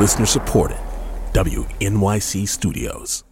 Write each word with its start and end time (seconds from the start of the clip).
Listener 0.00 0.24
supported. 0.24 0.78
WNYC 1.34 2.48
Studios. 2.48 3.22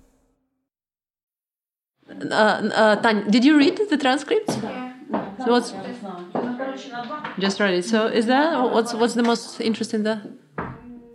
Uh, 2.30 2.34
uh, 2.34 2.96
Tanya, 2.96 3.24
did 3.30 3.42
you 3.42 3.56
read 3.56 3.80
the 3.88 3.96
transcripts? 3.96 4.54
So 4.54 5.46
what's 5.46 5.72
just 7.38 7.58
read 7.58 7.72
it. 7.72 7.86
So 7.86 8.06
is 8.06 8.26
that 8.26 8.70
what's 8.70 8.92
what's 8.92 9.14
the 9.14 9.22
most 9.22 9.62
interesting 9.62 10.02
there? 10.02 10.22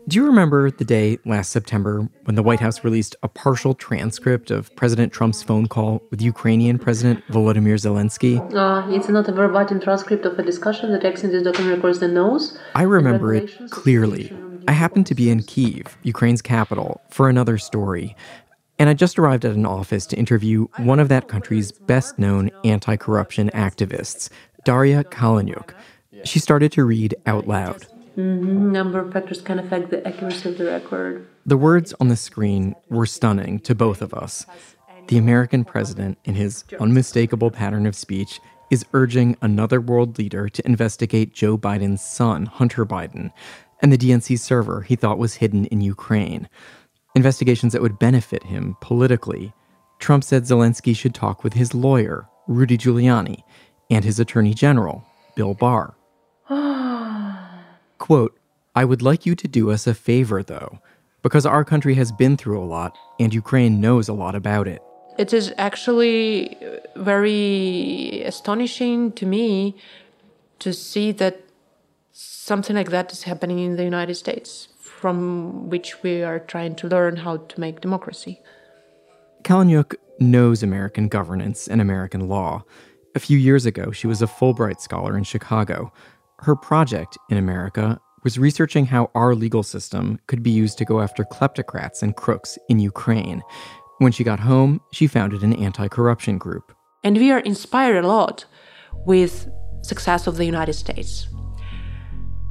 Do 0.08 0.18
you 0.18 0.26
remember 0.26 0.72
the 0.72 0.86
day 0.86 1.20
last 1.24 1.52
September 1.52 2.10
when 2.24 2.34
the 2.34 2.42
White 2.42 2.60
House 2.60 2.84
released 2.84 3.16
a 3.22 3.28
partial 3.28 3.76
transcript 3.76 4.50
of 4.50 4.76
President 4.76 5.14
Trump's 5.14 5.44
phone 5.44 5.68
call 5.68 6.02
with 6.10 6.20
Ukrainian 6.20 6.80
President 6.80 7.24
Volodymyr 7.28 7.78
Zelensky? 7.78 8.36
Uh, 8.56 8.92
it's 8.92 9.08
not 9.08 9.30
a 9.30 9.32
verbatim 9.32 9.80
transcript 9.80 10.26
of 10.26 10.40
a 10.40 10.44
discussion. 10.44 10.92
The 10.92 11.00
text 11.00 11.24
in 11.24 11.32
this 11.32 11.44
document 11.44 11.76
records 11.76 12.00
the 12.00 12.08
notes. 12.08 12.58
I 12.74 12.84
remember 12.84 13.36
it 13.36 13.52
clearly. 13.70 14.34
I 14.68 14.72
happened 14.72 15.06
to 15.08 15.16
be 15.16 15.30
in 15.30 15.44
Kiev, 15.44 15.98
Ukraine's 16.04 16.42
capital, 16.42 17.02
for 17.10 17.30
another 17.30 17.58
story. 17.58 18.16
And 18.80 18.90
I 18.90 18.94
just 18.94 19.20
arrived 19.20 19.46
at 19.46 19.56
an 19.56 19.66
office 19.66 20.06
to 20.08 20.18
interview 20.18 20.68
one 20.78 21.00
of 21.00 21.10
that 21.10 21.28
country's 21.28 21.72
best 21.72 22.18
known 22.18 22.50
anti 22.64 22.96
corruption 22.96 23.50
activists, 23.54 24.30
Daria 24.64 25.04
Kaleniuk. 25.04 25.74
She 26.24 26.40
started 26.40 26.72
to 26.74 26.84
read 26.84 27.16
out 27.26 27.48
loud. 27.48 27.86
Mm-hmm. 28.18 28.72
Number 28.72 29.00
of 29.00 29.12
factors 29.12 29.42
can 29.42 29.60
affect 29.60 29.90
the 29.90 30.08
accuracy 30.08 30.50
of 30.50 30.58
the 30.58 30.66
record. 30.66 31.28
The 31.46 31.58
words 31.58 31.94
on 32.00 32.08
the 32.08 32.16
screen 32.16 32.76
were 32.90 33.06
stunning 33.06 33.60
to 33.62 33.76
both 33.76 34.02
of 34.02 34.14
us. 34.14 34.46
The 35.08 35.18
American 35.18 35.66
president, 35.66 36.18
in 36.24 36.36
his 36.36 36.64
unmistakable 36.80 37.52
pattern 37.52 37.86
of 37.86 37.96
speech, 37.96 38.40
is 38.70 38.86
urging 38.94 39.36
another 39.42 39.82
world 39.82 40.18
leader 40.18 40.50
to 40.50 40.66
investigate 40.66 41.34
Joe 41.34 41.58
Biden's 41.58 42.02
son, 42.02 42.46
Hunter 42.46 42.86
Biden, 42.86 43.32
and 43.84 43.92
the 43.92 43.98
DNC 43.98 44.40
server 44.40 44.82
he 44.82 44.96
thought 44.96 45.20
was 45.20 45.36
hidden 45.36 45.66
in 45.66 45.82
Ukraine. 45.82 46.48
Investigations 47.16 47.74
that 47.74 47.82
would 47.82 48.00
benefit 48.00 48.44
him 48.44 48.78
politically. 48.82 49.54
Trump 50.00 50.24
said 50.24 50.44
Zelensky 50.44 50.96
should 50.96 51.14
talk 51.14 51.44
with 51.44 51.54
his 51.54 51.76
lawyer, 51.76 52.28
Rudy 52.48 52.78
Giuliani, 52.78 53.44
and 53.92 54.04
his 54.06 54.20
attorney 54.20 54.54
general, 54.54 55.06
Bill 55.36 55.54
Barr. 55.54 55.96
Quote, 58.00 58.40
I 58.74 58.86
would 58.86 59.02
like 59.02 59.26
you 59.26 59.36
to 59.36 59.48
do 59.48 59.70
us 59.70 59.86
a 59.86 59.94
favor, 59.94 60.42
though, 60.42 60.80
because 61.22 61.46
our 61.46 61.64
country 61.64 61.94
has 61.96 62.12
been 62.12 62.38
through 62.38 62.60
a 62.60 62.66
lot 62.66 62.98
and 63.20 63.34
Ukraine 63.34 63.80
knows 63.82 64.08
a 64.08 64.14
lot 64.14 64.34
about 64.34 64.68
it. 64.68 64.82
It 65.20 65.34
is 65.34 65.54
actually 65.58 66.58
very 66.96 68.24
astonishing 68.26 69.12
to 69.12 69.26
me 69.26 69.76
to 70.60 70.74
see 70.74 71.12
that 71.12 71.43
something 72.14 72.76
like 72.76 72.92
that 72.92 73.12
is 73.12 73.24
happening 73.24 73.60
in 73.60 73.76
the 73.76 73.84
United 73.84 74.16
States, 74.16 74.70
from 74.80 75.70
which 75.70 76.02
we 76.04 76.24
are 76.24 76.40
trying 76.40 76.76
to 76.76 76.88
learn 76.88 77.18
how 77.18 77.38
to 77.38 77.60
make 77.60 77.82
democracy. 77.82 78.42
Kaleniuk 79.44 79.96
knows 80.20 80.64
American 80.64 81.10
governance 81.10 81.68
and 81.68 81.82
American 81.82 82.30
law. 82.30 82.64
A 83.16 83.20
few 83.20 83.38
years 83.38 83.66
ago, 83.66 83.92
she 83.92 84.08
was 84.08 84.22
a 84.22 84.28
Fulbright 84.28 84.80
scholar 84.80 85.18
in 85.18 85.24
Chicago, 85.24 85.92
her 86.44 86.56
project 86.56 87.18
in 87.30 87.38
America 87.38 88.00
was 88.24 88.38
researching 88.38 88.86
how 88.86 89.10
our 89.16 89.34
legal 89.36 89.64
system 89.64 90.20
could 90.28 90.44
be 90.44 90.52
used 90.52 90.78
to 90.78 90.86
go 90.86 91.02
after 91.02 91.24
kleptocrats 91.24 92.02
and 92.04 92.16
crooks 92.16 92.58
in 92.70 92.80
Ukraine. 92.80 93.42
When 94.00 94.12
she 94.12 94.24
got 94.24 94.40
home, 94.40 94.82
she 94.92 95.08
founded 95.08 95.44
an 95.44 95.54
anti-corruption 95.54 96.38
group. 96.38 96.74
And 97.04 97.18
we 97.18 97.32
are 97.32 97.40
inspired 97.40 98.04
a 98.04 98.08
lot 98.08 98.46
with 99.06 99.50
success 99.84 100.28
of 100.28 100.38
the 100.38 100.46
United 100.46 100.74
States. 100.74 101.28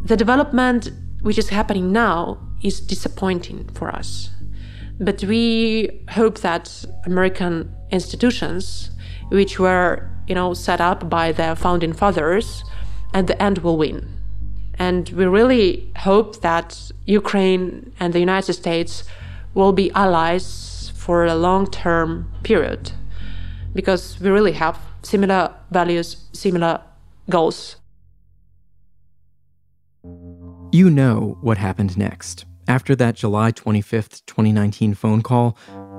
The 0.04 0.16
development 0.16 0.90
which 1.22 1.38
is 1.38 1.48
happening 1.50 1.92
now 1.92 2.38
is 2.62 2.80
disappointing 2.80 3.68
for 3.74 3.88
us. 3.88 4.30
But 4.98 5.22
we 5.22 6.04
hope 6.10 6.38
that 6.40 6.84
American 7.04 7.72
institutions, 7.90 8.90
which 9.30 9.58
were, 9.58 10.08
you 10.26 10.34
know, 10.34 10.54
set 10.54 10.80
up 10.80 11.08
by 11.08 11.32
the 11.32 11.54
founding 11.56 11.92
fathers, 11.92 12.64
at 13.14 13.26
the 13.26 13.40
end 13.40 13.58
will 13.58 13.76
win. 13.76 14.08
And 14.78 15.08
we 15.10 15.26
really 15.26 15.92
hope 15.98 16.40
that 16.40 16.90
Ukraine 17.06 17.92
and 18.00 18.12
the 18.12 18.20
United 18.20 18.54
States 18.54 19.04
will 19.54 19.72
be 19.72 19.90
allies 19.92 20.92
for 20.96 21.24
a 21.24 21.34
long 21.34 21.70
term 21.70 22.32
period 22.42 22.92
because 23.74 24.18
we 24.20 24.30
really 24.30 24.52
have 24.52 24.78
similar 25.02 25.54
values, 25.70 26.16
similar 26.32 26.80
goals. 27.28 27.76
You 30.72 30.90
know 30.90 31.38
what 31.42 31.58
happened 31.58 31.96
next. 31.96 32.46
After 32.66 32.96
that 32.96 33.14
July 33.14 33.52
25th, 33.52 34.24
2019 34.26 34.94
phone 34.94 35.22
call, 35.22 35.56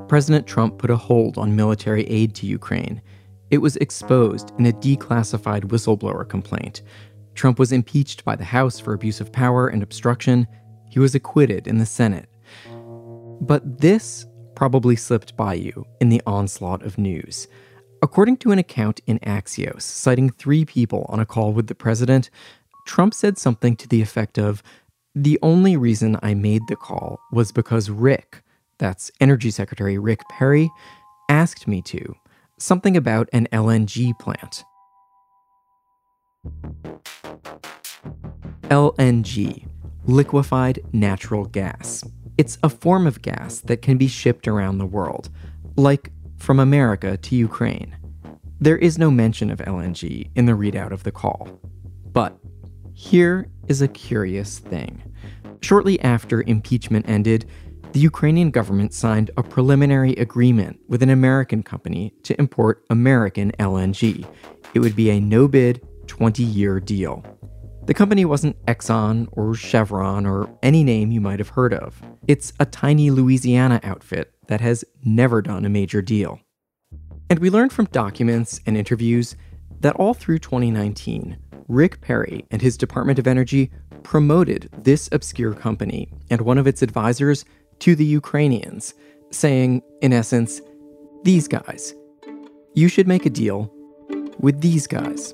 President 0.07 0.47
Trump 0.47 0.79
put 0.79 0.89
a 0.89 0.97
hold 0.97 1.37
on 1.37 1.55
military 1.55 2.03
aid 2.09 2.35
to 2.35 2.45
Ukraine 2.45 3.01
it 3.53 3.61
was 3.61 3.75
exposed 3.77 4.51
in 4.57 4.65
a 4.65 4.71
declassified 4.71 5.65
whistleblower 5.65 6.27
complaint. 6.27 6.81
Trump 7.35 7.59
was 7.59 7.71
impeached 7.71 8.25
by 8.25 8.35
the 8.35 8.43
House 8.43 8.79
for 8.79 8.93
abuse 8.93 9.21
of 9.21 9.31
power 9.31 9.67
and 9.67 9.83
obstruction. 9.83 10.47
He 10.89 10.97
was 10.97 11.13
acquitted 11.13 11.67
in 11.67 11.77
the 11.77 11.85
Senate. 11.85 12.27
But 13.41 13.79
this 13.79 14.25
probably 14.55 14.95
slipped 14.95 15.37
by 15.37 15.53
you 15.53 15.85
in 16.01 16.09
the 16.09 16.23
onslaught 16.25 16.81
of 16.81 16.97
news. 16.97 17.47
According 18.01 18.37
to 18.37 18.51
an 18.51 18.57
account 18.57 19.01
in 19.05 19.19
Axios, 19.19 19.83
citing 19.83 20.31
three 20.31 20.65
people 20.65 21.05
on 21.09 21.19
a 21.19 21.25
call 21.25 21.53
with 21.53 21.67
the 21.67 21.75
president, 21.75 22.31
Trump 22.85 23.13
said 23.13 23.37
something 23.37 23.75
to 23.77 23.87
the 23.87 24.01
effect 24.01 24.37
of 24.37 24.61
The 25.15 25.39
only 25.41 25.77
reason 25.77 26.17
I 26.23 26.33
made 26.33 26.63
the 26.67 26.75
call 26.75 27.19
was 27.31 27.51
because 27.51 27.89
Rick, 27.89 28.43
that's 28.79 29.11
Energy 29.19 29.51
Secretary 29.51 29.97
Rick 29.97 30.21
Perry, 30.29 30.69
asked 31.29 31.67
me 31.67 31.81
to 31.83 32.15
something 32.57 32.97
about 32.97 33.29
an 33.31 33.47
LNG 33.51 34.17
plant. 34.19 34.63
LNG, 38.63 39.67
liquefied 40.05 40.79
natural 40.91 41.45
gas. 41.45 42.03
It's 42.37 42.57
a 42.63 42.69
form 42.69 43.05
of 43.05 43.21
gas 43.21 43.59
that 43.61 43.81
can 43.81 43.97
be 43.97 44.07
shipped 44.07 44.47
around 44.47 44.77
the 44.77 44.85
world, 44.85 45.29
like 45.75 46.11
from 46.37 46.59
America 46.59 47.17
to 47.17 47.35
Ukraine. 47.35 47.95
There 48.59 48.77
is 48.77 48.97
no 48.97 49.11
mention 49.11 49.51
of 49.51 49.59
LNG 49.59 50.31
in 50.35 50.45
the 50.45 50.53
readout 50.53 50.91
of 50.91 51.03
the 51.03 51.11
call. 51.11 51.59
But 52.11 52.37
here 52.93 53.49
is 53.67 53.81
a 53.81 53.87
curious 53.87 54.59
thing. 54.59 55.01
Shortly 55.61 55.99
after 56.01 56.43
impeachment 56.43 57.07
ended, 57.09 57.45
the 57.93 57.99
Ukrainian 57.99 58.49
government 58.49 58.93
signed 58.93 59.29
a 59.37 59.43
preliminary 59.43 60.13
agreement 60.13 60.79
with 60.87 61.03
an 61.03 61.09
American 61.09 61.61
company 61.61 62.13
to 62.23 62.37
import 62.39 62.83
American 62.89 63.51
LNG. 63.59 64.27
It 64.73 64.79
would 64.79 64.95
be 64.95 65.09
a 65.11 65.19
no 65.19 65.47
bid, 65.47 65.87
20 66.07 66.43
year 66.43 66.79
deal. 66.79 67.23
The 67.85 67.93
company 67.93 68.25
wasn't 68.25 68.63
Exxon 68.65 69.27
or 69.33 69.53
Chevron 69.53 70.25
or 70.25 70.49
any 70.63 70.83
name 70.83 71.11
you 71.11 71.21
might 71.21 71.39
have 71.39 71.49
heard 71.49 71.73
of. 71.73 72.01
It's 72.27 72.53
a 72.59 72.65
tiny 72.65 73.11
Louisiana 73.11 73.79
outfit 73.83 74.33
that 74.47 74.61
has 74.61 74.85
never 75.03 75.41
done 75.41 75.65
a 75.65 75.69
major 75.69 76.01
deal. 76.01 76.39
And 77.29 77.39
we 77.39 77.49
learned 77.49 77.73
from 77.73 77.85
documents 77.85 78.61
and 78.65 78.77
interviews 78.77 79.35
that 79.81 79.95
all 79.97 80.13
through 80.13 80.39
2019, 80.39 81.37
Rick 81.73 82.01
Perry 82.01 82.45
and 82.51 82.61
his 82.61 82.77
Department 82.77 83.17
of 83.17 83.27
Energy 83.27 83.71
promoted 84.03 84.69
this 84.77 85.09
obscure 85.11 85.53
company, 85.53 86.07
and 86.29 86.41
one 86.41 86.57
of 86.57 86.67
its 86.67 86.81
advisors 86.81 87.45
to 87.79 87.95
the 87.95 88.05
Ukrainians, 88.05 88.93
saying, 89.31 89.81
in 90.01 90.13
essence, 90.13 90.61
these 91.23 91.47
guys, 91.47 91.95
you 92.75 92.87
should 92.87 93.07
make 93.07 93.25
a 93.25 93.29
deal 93.29 93.73
with 94.39 94.61
these 94.61 94.85
guys. 94.85 95.33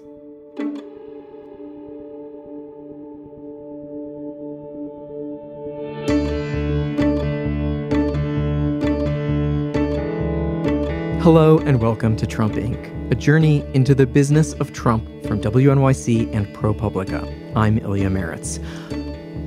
Hello 11.22 11.60
and 11.60 11.82
welcome 11.82 12.16
to 12.16 12.26
Trump 12.26 12.54
Inc., 12.54 13.12
a 13.12 13.16
journey 13.16 13.62
into 13.74 13.94
the 13.94 14.08
business 14.08 14.54
of 14.54 14.72
Trump 14.72 15.04
from 15.26 15.42
WNYC 15.42 16.34
and 16.34 16.48
ProPublica. 16.56 17.58
I'm 17.58 17.78
Ilya 17.78 18.10
Marritz. 18.10 18.58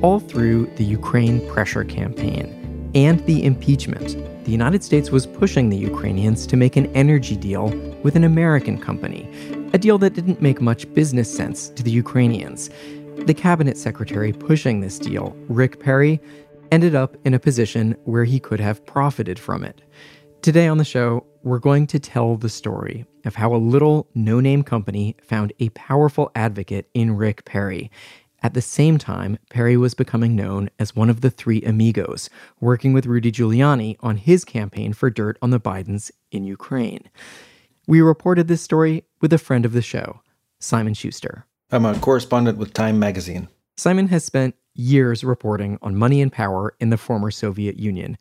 All 0.02 0.20
through 0.20 0.66
the 0.76 0.84
Ukraine 0.84 1.48
pressure 1.48 1.82
campaign, 1.82 2.90
and 2.94 3.24
the 3.24 3.42
impeachment, 3.42 4.18
the 4.44 4.50
United 4.50 4.84
States 4.84 5.10
was 5.10 5.26
pushing 5.26 5.70
the 5.70 5.78
Ukrainians 5.78 6.46
to 6.48 6.58
make 6.58 6.76
an 6.76 6.94
energy 6.94 7.36
deal 7.36 7.70
with 8.02 8.16
an 8.16 8.24
American 8.24 8.78
company, 8.78 9.26
a 9.72 9.78
deal 9.78 9.96
that 9.96 10.12
didn't 10.12 10.42
make 10.42 10.60
much 10.60 10.92
business 10.92 11.34
sense 11.34 11.70
to 11.70 11.82
the 11.82 11.90
Ukrainians. 11.90 12.68
The 13.24 13.34
cabinet 13.34 13.78
secretary 13.78 14.34
pushing 14.34 14.80
this 14.80 14.98
deal, 14.98 15.34
Rick 15.48 15.80
Perry, 15.80 16.20
ended 16.70 16.94
up 16.94 17.16
in 17.24 17.32
a 17.32 17.40
position 17.40 17.96
where 18.04 18.24
he 18.24 18.38
could 18.38 18.60
have 18.60 18.84
profited 18.84 19.38
from 19.38 19.64
it. 19.64 19.80
Today 20.42 20.66
on 20.66 20.76
the 20.76 20.84
show, 20.84 21.24
we're 21.42 21.58
going 21.58 21.86
to 21.88 21.98
tell 21.98 22.36
the 22.36 22.48
story 22.48 23.04
of 23.24 23.34
how 23.34 23.54
a 23.54 23.56
little 23.56 24.08
no 24.14 24.40
name 24.40 24.62
company 24.62 25.16
found 25.22 25.52
a 25.58 25.68
powerful 25.70 26.30
advocate 26.34 26.88
in 26.94 27.16
Rick 27.16 27.44
Perry 27.44 27.90
At 28.44 28.54
the 28.54 28.62
same 28.62 28.98
time, 28.98 29.38
Perry 29.50 29.76
was 29.76 29.94
becoming 29.94 30.34
known 30.34 30.68
as 30.78 30.96
one 30.96 31.08
of 31.08 31.20
the 31.20 31.30
three 31.30 31.62
amigos, 31.62 32.28
working 32.60 32.92
with 32.92 33.06
Rudy 33.06 33.30
Giuliani 33.30 33.96
on 34.00 34.16
his 34.16 34.44
campaign 34.44 34.92
for 34.92 35.10
dirt 35.10 35.38
on 35.40 35.50
the 35.50 35.60
Bidens 35.60 36.10
in 36.32 36.44
Ukraine. 36.44 37.08
We 37.86 38.00
reported 38.00 38.48
this 38.48 38.60
story 38.60 39.04
with 39.20 39.32
a 39.32 39.38
friend 39.38 39.64
of 39.64 39.72
the 39.72 39.82
show, 39.82 40.22
Simon 40.58 40.94
Shuster. 40.94 41.46
I'm 41.70 41.86
a 41.86 41.96
correspondent 41.98 42.58
with 42.58 42.72
Time 42.72 42.98
magazine. 42.98 43.48
Simon 43.76 44.08
has 44.08 44.24
spent 44.24 44.56
years 44.74 45.22
reporting 45.22 45.78
on 45.80 45.94
money 45.96 46.20
and 46.20 46.32
power 46.32 46.74
in 46.80 46.90
the 46.90 46.96
former 46.96 47.30
Soviet 47.30 47.78
Union. 47.78 48.18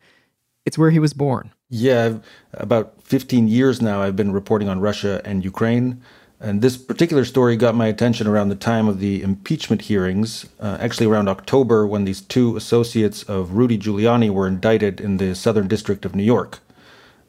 It's 0.64 0.78
where 0.78 0.90
he 0.90 0.98
was 0.98 1.12
born. 1.12 1.52
Yeah, 1.68 2.04
I've, 2.04 2.20
about 2.54 3.02
15 3.02 3.48
years 3.48 3.82
now, 3.82 4.02
I've 4.02 4.16
been 4.16 4.32
reporting 4.32 4.68
on 4.68 4.80
Russia 4.80 5.20
and 5.24 5.44
Ukraine. 5.44 6.02
And 6.42 6.60
this 6.60 6.76
particular 6.76 7.24
story 7.24 7.56
got 7.56 7.76
my 7.76 7.86
attention 7.86 8.26
around 8.26 8.48
the 8.48 8.56
time 8.56 8.88
of 8.88 8.98
the 8.98 9.22
impeachment 9.22 9.82
hearings, 9.82 10.46
uh, 10.58 10.76
actually 10.80 11.06
around 11.06 11.28
October, 11.28 11.86
when 11.86 12.04
these 12.04 12.20
two 12.20 12.56
associates 12.56 13.22
of 13.22 13.52
Rudy 13.52 13.78
Giuliani 13.78 14.28
were 14.28 14.48
indicted 14.48 15.00
in 15.00 15.18
the 15.18 15.36
Southern 15.36 15.68
District 15.68 16.04
of 16.04 16.16
New 16.16 16.24
York. 16.24 16.58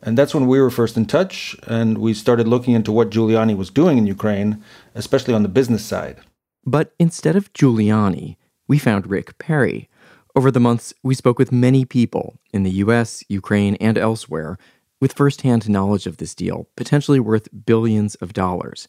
And 0.01 0.17
that's 0.17 0.33
when 0.33 0.47
we 0.47 0.59
were 0.59 0.71
first 0.71 0.97
in 0.97 1.05
touch, 1.05 1.55
and 1.67 1.99
we 1.99 2.15
started 2.15 2.47
looking 2.47 2.73
into 2.73 2.91
what 2.91 3.11
Giuliani 3.11 3.55
was 3.55 3.69
doing 3.69 3.99
in 3.99 4.07
Ukraine, 4.07 4.63
especially 4.95 5.35
on 5.35 5.43
the 5.43 5.49
business 5.49 5.85
side. 5.85 6.17
But 6.65 6.93
instead 6.99 7.35
of 7.35 7.53
Giuliani, 7.53 8.37
we 8.67 8.79
found 8.79 9.07
Rick 9.07 9.37
Perry. 9.37 9.89
Over 10.35 10.49
the 10.49 10.59
months, 10.59 10.95
we 11.03 11.13
spoke 11.13 11.37
with 11.37 11.51
many 11.51 11.85
people 11.85 12.39
in 12.51 12.63
the 12.63 12.71
US, 12.71 13.23
Ukraine, 13.29 13.75
and 13.75 13.99
elsewhere 13.99 14.57
with 14.99 15.13
firsthand 15.13 15.69
knowledge 15.69 16.07
of 16.07 16.17
this 16.17 16.33
deal, 16.33 16.67
potentially 16.75 17.19
worth 17.19 17.47
billions 17.67 18.15
of 18.15 18.33
dollars, 18.33 18.87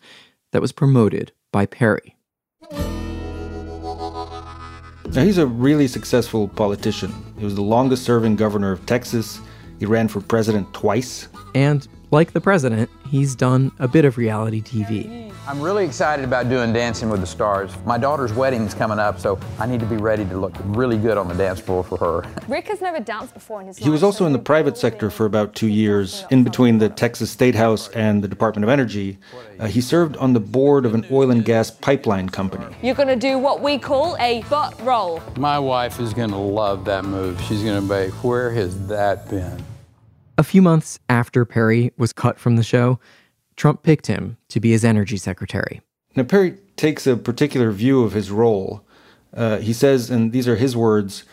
that 0.52 0.62
was 0.62 0.72
promoted 0.72 1.32
by 1.52 1.66
Perry. 1.66 2.16
Now, 5.12 5.22
he's 5.22 5.36
a 5.36 5.46
really 5.46 5.86
successful 5.86 6.48
politician. 6.48 7.12
He 7.38 7.44
was 7.44 7.54
the 7.54 7.60
longest 7.60 8.04
serving 8.04 8.36
governor 8.36 8.72
of 8.72 8.86
Texas. 8.86 9.38
He 9.78 9.84
ran 9.84 10.08
for 10.08 10.22
president 10.22 10.72
twice. 10.72 11.28
And 11.54 11.86
like 12.14 12.32
the 12.32 12.40
president, 12.40 12.88
he's 13.08 13.34
done 13.34 13.72
a 13.80 13.88
bit 13.88 14.04
of 14.04 14.16
reality 14.16 14.62
TV. 14.62 15.32
I'm 15.48 15.60
really 15.60 15.84
excited 15.84 16.24
about 16.24 16.48
doing 16.48 16.72
Dancing 16.72 17.10
with 17.10 17.20
the 17.20 17.26
Stars. 17.26 17.72
My 17.84 17.98
daughter's 17.98 18.32
wedding 18.32 18.62
is 18.62 18.72
coming 18.72 19.00
up, 19.00 19.18
so 19.18 19.38
I 19.58 19.66
need 19.66 19.80
to 19.80 19.86
be 19.86 19.96
ready 19.96 20.24
to 20.26 20.38
look 20.38 20.54
really 20.62 20.96
good 20.96 21.18
on 21.18 21.26
the 21.26 21.34
dance 21.34 21.58
floor 21.58 21.82
for 21.82 21.98
her. 21.98 22.24
Rick 22.48 22.68
has 22.68 22.80
never 22.80 23.00
danced 23.00 23.34
before 23.34 23.60
in 23.60 23.66
his 23.66 23.80
life. 23.80 23.84
He 23.84 23.90
was 23.90 24.04
also 24.04 24.26
in 24.26 24.32
the 24.32 24.38
private 24.38 24.78
sector 24.78 25.10
for 25.10 25.26
about 25.26 25.56
two 25.56 25.66
years, 25.66 26.24
in 26.30 26.44
between 26.44 26.78
the 26.78 26.88
Texas 26.88 27.32
State 27.32 27.56
House 27.56 27.88
and 27.90 28.22
the 28.22 28.28
Department 28.28 28.62
of 28.62 28.70
Energy. 28.70 29.18
Uh, 29.58 29.66
he 29.66 29.80
served 29.80 30.16
on 30.18 30.32
the 30.32 30.40
board 30.40 30.86
of 30.86 30.94
an 30.94 31.04
oil 31.10 31.32
and 31.32 31.44
gas 31.44 31.68
pipeline 31.68 32.28
company. 32.28 32.74
You're 32.80 32.94
going 32.94 33.08
to 33.08 33.16
do 33.16 33.38
what 33.38 33.60
we 33.60 33.76
call 33.76 34.16
a 34.18 34.42
butt 34.44 34.80
roll. 34.82 35.20
My 35.36 35.58
wife 35.58 35.98
is 35.98 36.14
going 36.14 36.30
to 36.30 36.36
love 36.36 36.84
that 36.84 37.04
move. 37.04 37.40
She's 37.42 37.64
going 37.64 37.86
to 37.86 37.88
be, 37.88 38.10
where 38.18 38.52
has 38.52 38.86
that 38.86 39.28
been? 39.28 39.64
A 40.36 40.42
few 40.42 40.62
months 40.62 40.98
after 41.08 41.44
Perry 41.44 41.92
was 41.96 42.12
cut 42.12 42.40
from 42.40 42.56
the 42.56 42.64
show, 42.64 42.98
Trump 43.54 43.84
picked 43.84 44.08
him 44.08 44.36
to 44.48 44.58
be 44.58 44.72
his 44.72 44.84
energy 44.84 45.16
secretary. 45.16 45.80
Now, 46.16 46.24
Perry 46.24 46.56
takes 46.76 47.06
a 47.06 47.16
particular 47.16 47.70
view 47.70 48.02
of 48.02 48.12
his 48.12 48.32
role. 48.32 48.84
Uh, 49.32 49.58
he 49.58 49.72
says, 49.72 50.10
and 50.10 50.32
these 50.32 50.48
are 50.48 50.56
his 50.56 50.76
words 50.76 51.24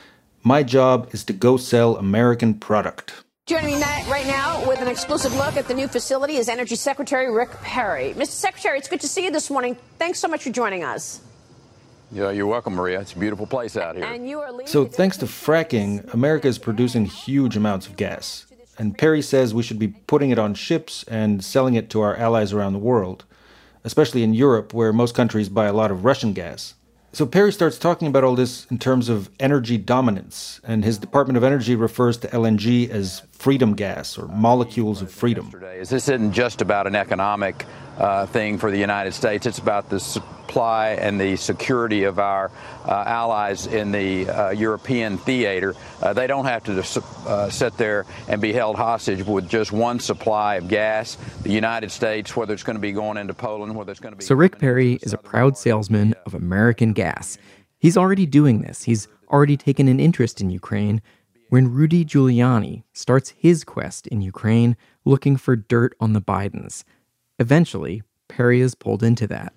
My 0.44 0.62
job 0.62 1.10
is 1.14 1.24
to 1.26 1.34
go 1.34 1.58
sell 1.58 1.98
American 1.98 2.56
product. 2.56 3.24
Joining 3.48 3.80
me 3.80 3.86
right 4.08 4.26
now 4.28 4.68
with 4.68 4.80
an 4.80 4.88
exclusive 4.88 5.36
look 5.36 5.58
at 5.58 5.68
the 5.68 5.74
new 5.74 5.88
facility 5.88 6.38
is 6.38 6.48
Energy 6.48 6.76
Secretary 6.76 7.32
Rick 7.32 7.52
Perry. 7.62 8.14
Mr. 8.14 8.28
Secretary, 8.28 8.78
it's 8.78 8.88
good 8.88 9.02
to 9.02 9.08
see 9.08 9.26
you 9.26 9.32
this 9.32 9.50
morning. 9.50 9.76
Thanks 9.98 10.20
so 10.20 10.28
much 10.28 10.44
for 10.44 10.52
joining 10.52 10.84
us. 10.84 11.22
Yeah, 12.12 12.30
you're 12.30 12.46
welcome, 12.46 12.76
Maria. 12.76 13.02
It's 13.02 13.14
a 13.14 13.18
beautiful 13.18 13.48
place 13.48 13.78
out 13.78 13.96
here. 13.96 14.06
And 14.06 14.30
you 14.30 14.42
are 14.42 14.52
so, 14.68 14.86
thanks 14.86 15.18
to 15.18 15.26
fracking, 15.26 16.14
America 16.14 16.48
is 16.48 16.60
producing 16.60 17.06
huge 17.06 17.56
amounts 17.56 17.88
of 17.88 17.96
gas. 17.96 18.46
And 18.82 18.98
Perry 18.98 19.22
says 19.22 19.54
we 19.54 19.62
should 19.62 19.78
be 19.78 19.90
putting 19.90 20.32
it 20.32 20.40
on 20.40 20.56
ships 20.56 21.04
and 21.04 21.46
selling 21.46 21.76
it 21.76 21.88
to 21.92 22.02
our 22.02 22.16
allies 22.16 22.52
around 22.52 22.74
the 22.74 22.80
world, 22.80 23.26
especially 23.84 24.24
in 24.24 24.34
Europe, 24.34 24.74
where 24.74 24.92
most 24.92 25.14
countries 25.14 25.50
buy 25.50 25.68
a 25.68 25.74
lot 25.74 25.92
of 25.92 26.04
Russian 26.04 26.34
gas. 26.34 26.74
So 27.14 27.28
Perry 27.28 27.54
starts 27.54 27.78
talking 27.78 28.08
about 28.08 28.24
all 28.24 28.34
this 28.34 28.66
in 28.72 28.80
terms 28.80 29.08
of 29.08 29.30
energy 29.40 29.78
dominance, 29.78 30.60
and 30.64 30.84
his 30.84 30.98
Department 30.98 31.38
of 31.38 31.44
Energy 31.44 31.76
refers 31.76 32.18
to 32.18 32.28
LNG 32.30 32.90
as 32.90 33.22
freedom 33.32 33.76
gas 33.76 34.18
or 34.18 34.28
molecules 34.30 35.04
of 35.04 35.12
freedom. 35.12 35.52
This 35.62 35.92
isn't 35.92 36.34
just 36.34 36.60
about 36.60 36.88
an 36.88 36.96
economic 36.96 37.68
uh, 38.00 38.26
thing 38.26 38.58
for 38.58 38.72
the 38.72 38.80
United 38.80 39.14
States. 39.14 39.46
It's 39.46 39.60
about 39.60 39.92
the 39.92 40.00
supply 40.52 40.90
and 40.90 41.18
the 41.18 41.38
security 41.38 42.04
of 42.04 42.20
our 42.20 42.52
uh, 42.86 43.04
allies 43.08 43.68
in 43.68 43.90
the 43.94 44.28
uh, 44.28 44.50
European 44.50 45.18
theater. 45.18 45.74
Uh, 46.02 46.12
they 46.12 46.28
don't 46.28 46.44
have 46.44 46.62
to 46.62 46.84
uh, 47.26 47.50
sit 47.50 47.78
there 47.78 48.06
and 48.28 48.42
be 48.42 48.52
held 48.52 48.76
hostage 48.76 49.26
with 49.26 49.48
just 49.48 49.72
one 49.72 49.98
supply 49.98 50.56
of 50.56 50.68
gas. 50.68 51.16
The 51.44 51.52
United 51.52 51.90
States, 51.90 52.36
whether 52.36 52.54
it's 52.54 52.64
going 52.64 52.76
to 52.76 52.82
be 52.82 52.92
going 52.92 53.18
into 53.18 53.34
Poland, 53.34 53.74
whether 53.78 53.92
it's 53.92 54.02
going 54.02 54.12
to 54.12 54.18
be. 54.18 54.26
So 54.26 54.36
Rick 54.36 54.60
Perry 54.60 55.00
is 55.02 55.14
a 55.14 55.18
proud 55.18 55.58
salesman 55.58 56.16
of 56.26 56.34
American 56.34 56.92
gas. 56.92 57.38
He's 57.80 57.96
already 57.96 58.26
doing 58.26 58.62
this. 58.62 58.84
He's 58.84 59.08
already 59.30 59.56
taken 59.56 59.88
an 59.88 60.02
interest 60.02 60.42
in 60.42 60.50
Ukraine 60.50 61.02
when 61.48 61.72
Rudy 61.72 62.04
Giuliani 62.04 62.84
starts 62.92 63.30
his 63.38 63.64
quest 63.64 64.06
in 64.08 64.22
Ukraine 64.22 64.76
looking 65.06 65.38
for 65.38 65.56
dirt 65.56 65.96
on 66.02 66.12
the 66.12 66.22
Bidens. 66.22 66.84
Eventually, 67.40 68.04
Perry 68.28 68.60
is 68.60 68.76
pulled 68.76 69.02
into 69.02 69.28
that. 69.28 69.54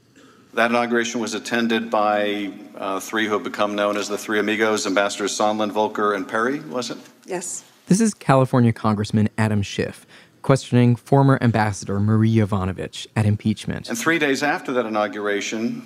That 0.55 0.71
inauguration 0.71 1.21
was 1.21 1.35
attended 1.35 1.91
by 1.91 2.53
uh, 2.77 3.01
three 3.01 3.27
who 3.27 3.33
have 3.33 3.43
become 3.43 3.75
known 3.75 3.97
as 3.97 4.09
the 4.09 4.17
Three 4.17 4.39
Amigos, 4.39 4.87
Ambassadors 4.87 5.37
Sondland, 5.37 5.73
Volker, 5.73 6.15
and 6.15 6.29
Perry, 6.29 6.61
was 6.61 6.91
it? 6.91 6.99
Yes. 7.27 7.65
This 7.87 8.01
is 8.01 8.15
California 8.15 8.73
Congressman 8.73 9.29
Adam 9.37 9.63
Schiff 9.63 10.07
questioning 10.43 10.95
former 10.95 11.39
Ambassador 11.41 11.99
Marie 11.99 12.37
Yovanovitch 12.37 13.07
at 13.17 13.25
impeachment. 13.25 13.89
And 13.89 13.99
three 13.99 14.19
days 14.19 14.43
after 14.43 14.75
that 14.75 14.87
inauguration, 14.87 15.85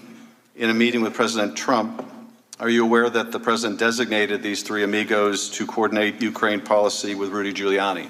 in 0.56 0.68
a 0.68 0.74
meeting 0.74 1.00
with 1.00 1.14
President 1.14 1.56
Trump, 1.56 2.04
are 2.58 2.68
you 2.68 2.84
aware 2.84 3.08
that 3.08 3.30
the 3.30 3.38
president 3.38 3.78
designated 3.78 4.42
these 4.42 4.64
three 4.64 4.82
amigos 4.82 5.48
to 5.50 5.64
coordinate 5.64 6.20
Ukraine 6.20 6.60
policy 6.60 7.14
with 7.14 7.30
Rudy 7.30 7.54
Giuliani? 7.54 8.08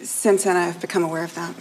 Since 0.00 0.44
then, 0.44 0.56
I've 0.56 0.80
become 0.80 1.02
aware 1.02 1.24
of 1.24 1.34
that. 1.34 1.54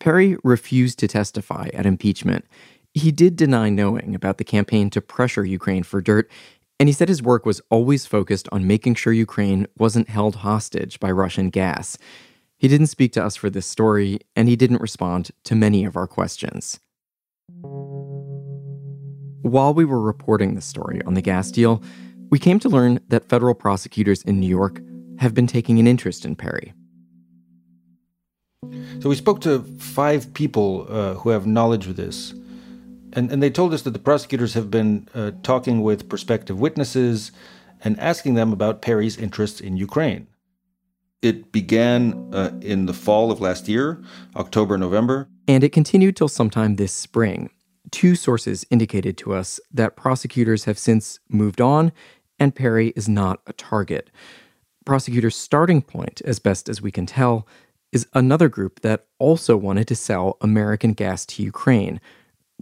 Perry 0.00 0.36
refused 0.42 0.98
to 1.00 1.06
testify 1.06 1.68
at 1.74 1.86
impeachment. 1.86 2.46
He 2.94 3.10
did 3.10 3.36
deny 3.36 3.70
knowing 3.70 4.14
about 4.14 4.38
the 4.38 4.44
campaign 4.44 4.90
to 4.90 5.00
pressure 5.00 5.44
Ukraine 5.44 5.82
for 5.82 6.02
dirt, 6.02 6.30
and 6.78 6.88
he 6.88 6.92
said 6.92 7.08
his 7.08 7.22
work 7.22 7.46
was 7.46 7.62
always 7.70 8.06
focused 8.06 8.48
on 8.52 8.66
making 8.66 8.96
sure 8.96 9.12
Ukraine 9.12 9.66
wasn't 9.78 10.08
held 10.08 10.36
hostage 10.36 11.00
by 11.00 11.10
Russian 11.10 11.48
gas. 11.48 11.96
He 12.58 12.68
didn't 12.68 12.88
speak 12.88 13.12
to 13.12 13.24
us 13.24 13.34
for 13.34 13.48
this 13.48 13.66
story, 13.66 14.20
and 14.36 14.48
he 14.48 14.56
didn't 14.56 14.82
respond 14.82 15.30
to 15.44 15.54
many 15.54 15.84
of 15.84 15.96
our 15.96 16.06
questions. 16.06 16.80
While 19.42 19.74
we 19.74 19.84
were 19.84 20.00
reporting 20.00 20.54
the 20.54 20.60
story 20.60 21.00
on 21.06 21.14
the 21.14 21.22
gas 21.22 21.50
deal, 21.50 21.82
we 22.30 22.38
came 22.38 22.58
to 22.60 22.68
learn 22.68 23.00
that 23.08 23.28
federal 23.28 23.54
prosecutors 23.54 24.22
in 24.22 24.38
New 24.38 24.48
York 24.48 24.80
have 25.18 25.34
been 25.34 25.46
taking 25.46 25.78
an 25.78 25.86
interest 25.86 26.24
in 26.24 26.36
Perry. 26.36 26.72
So 29.00 29.08
we 29.08 29.16
spoke 29.16 29.40
to 29.42 29.62
five 29.78 30.32
people 30.34 30.86
uh, 30.88 31.14
who 31.14 31.30
have 31.30 31.46
knowledge 31.46 31.88
of 31.88 31.96
this, 31.96 32.34
and, 33.12 33.30
and 33.30 33.42
they 33.42 33.50
told 33.50 33.74
us 33.74 33.82
that 33.82 33.90
the 33.90 33.98
prosecutors 33.98 34.54
have 34.54 34.70
been 34.70 35.08
uh, 35.14 35.32
talking 35.42 35.82
with 35.82 36.08
prospective 36.08 36.58
witnesses 36.58 37.32
and 37.84 37.98
asking 37.98 38.34
them 38.34 38.52
about 38.52 38.82
Perry's 38.82 39.16
interests 39.16 39.60
in 39.60 39.76
Ukraine. 39.76 40.26
It 41.20 41.52
began 41.52 42.30
uh, 42.34 42.50
in 42.60 42.86
the 42.86 42.94
fall 42.94 43.30
of 43.30 43.40
last 43.40 43.68
year, 43.68 44.02
October, 44.34 44.76
November. 44.76 45.28
And 45.46 45.62
it 45.62 45.70
continued 45.72 46.16
till 46.16 46.28
sometime 46.28 46.76
this 46.76 46.92
spring. 46.92 47.50
Two 47.90 48.14
sources 48.14 48.64
indicated 48.70 49.16
to 49.18 49.34
us 49.34 49.60
that 49.72 49.96
prosecutors 49.96 50.64
have 50.64 50.78
since 50.78 51.20
moved 51.28 51.60
on 51.60 51.92
and 52.38 52.54
Perry 52.54 52.88
is 52.96 53.08
not 53.08 53.40
a 53.46 53.52
target. 53.52 54.10
Prosecutors' 54.84 55.36
starting 55.36 55.80
point, 55.80 56.20
as 56.24 56.40
best 56.40 56.68
as 56.68 56.82
we 56.82 56.90
can 56.90 57.06
tell, 57.06 57.46
is 57.92 58.08
another 58.14 58.48
group 58.48 58.80
that 58.80 59.06
also 59.20 59.56
wanted 59.56 59.86
to 59.86 59.94
sell 59.94 60.38
American 60.40 60.92
gas 60.92 61.24
to 61.26 61.42
Ukraine. 61.42 62.00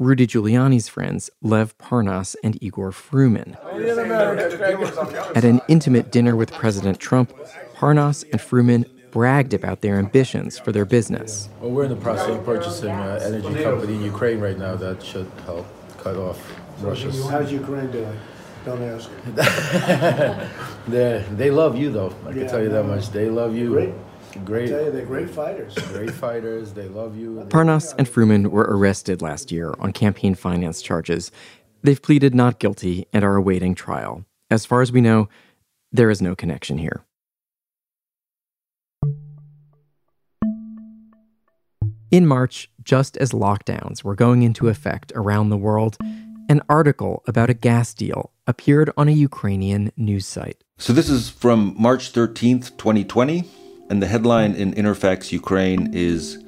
Rudy 0.00 0.26
Giuliani's 0.26 0.88
friends, 0.88 1.28
Lev 1.42 1.76
Parnas 1.76 2.34
and 2.42 2.56
Igor 2.62 2.90
Fruman. 2.90 3.54
At 5.36 5.44
an 5.44 5.60
intimate 5.68 6.10
dinner 6.10 6.34
with 6.34 6.50
President 6.52 6.98
Trump, 6.98 7.36
Parnas 7.74 8.24
and 8.32 8.40
Fruman 8.40 8.86
bragged 9.10 9.52
about 9.52 9.82
their 9.82 9.98
ambitions 9.98 10.58
for 10.58 10.72
their 10.72 10.86
business. 10.86 11.50
Well, 11.60 11.72
we're 11.72 11.84
in 11.84 11.90
the 11.90 11.96
process 11.96 12.30
of 12.30 12.42
purchasing 12.46 12.88
an 12.88 13.20
energy 13.20 13.62
company 13.62 13.96
in 13.96 14.02
Ukraine 14.02 14.40
right 14.40 14.56
now 14.56 14.74
that 14.76 15.02
should 15.02 15.30
help 15.44 15.66
cut 15.98 16.16
off 16.16 16.40
Russia's. 16.80 17.28
How's 17.28 17.52
Ukraine 17.52 17.90
doing? 17.90 18.18
Don't 18.64 18.82
ask. 18.82 19.10
they 20.88 21.24
they 21.32 21.50
love 21.50 21.76
you 21.76 21.92
though. 21.92 22.14
I 22.26 22.32
can 22.32 22.48
tell 22.48 22.62
you 22.62 22.70
that 22.70 22.84
much. 22.84 23.10
They 23.10 23.28
love 23.28 23.54
you. 23.54 23.68
Great. 23.68 23.94
Great. 24.44 24.68
I 24.68 24.72
tell 24.72 24.84
you, 24.84 24.90
they're 24.92 25.06
great 25.06 25.30
fighters. 25.30 25.74
Great 25.92 26.12
fighters. 26.12 26.72
They 26.72 26.88
love 26.88 27.16
you. 27.16 27.46
Parnas 27.48 27.94
and 27.98 28.06
Fruman 28.06 28.48
were 28.48 28.66
arrested 28.68 29.22
last 29.22 29.50
year 29.50 29.74
on 29.78 29.92
campaign 29.92 30.34
finance 30.34 30.82
charges. 30.82 31.30
They've 31.82 32.00
pleaded 32.00 32.34
not 32.34 32.58
guilty 32.58 33.06
and 33.12 33.24
are 33.24 33.36
awaiting 33.36 33.74
trial. 33.74 34.24
As 34.50 34.64
far 34.66 34.82
as 34.82 34.92
we 34.92 35.00
know, 35.00 35.28
there 35.92 36.10
is 36.10 36.20
no 36.20 36.34
connection 36.34 36.78
here. 36.78 37.04
In 42.10 42.26
March, 42.26 42.68
just 42.82 43.16
as 43.18 43.30
lockdowns 43.30 44.02
were 44.02 44.16
going 44.16 44.42
into 44.42 44.68
effect 44.68 45.12
around 45.14 45.50
the 45.50 45.56
world, 45.56 45.96
an 46.48 46.60
article 46.68 47.22
about 47.28 47.48
a 47.48 47.54
gas 47.54 47.94
deal 47.94 48.32
appeared 48.48 48.90
on 48.96 49.08
a 49.08 49.12
Ukrainian 49.12 49.92
news 49.96 50.26
site. 50.26 50.64
So 50.78 50.92
this 50.92 51.08
is 51.08 51.30
from 51.30 51.76
March 51.78 52.12
13th, 52.12 52.76
2020, 52.76 53.44
and 53.90 54.00
the 54.00 54.06
headline 54.06 54.54
in 54.54 54.72
Interfax 54.72 55.32
Ukraine 55.32 55.92
is 55.92 56.38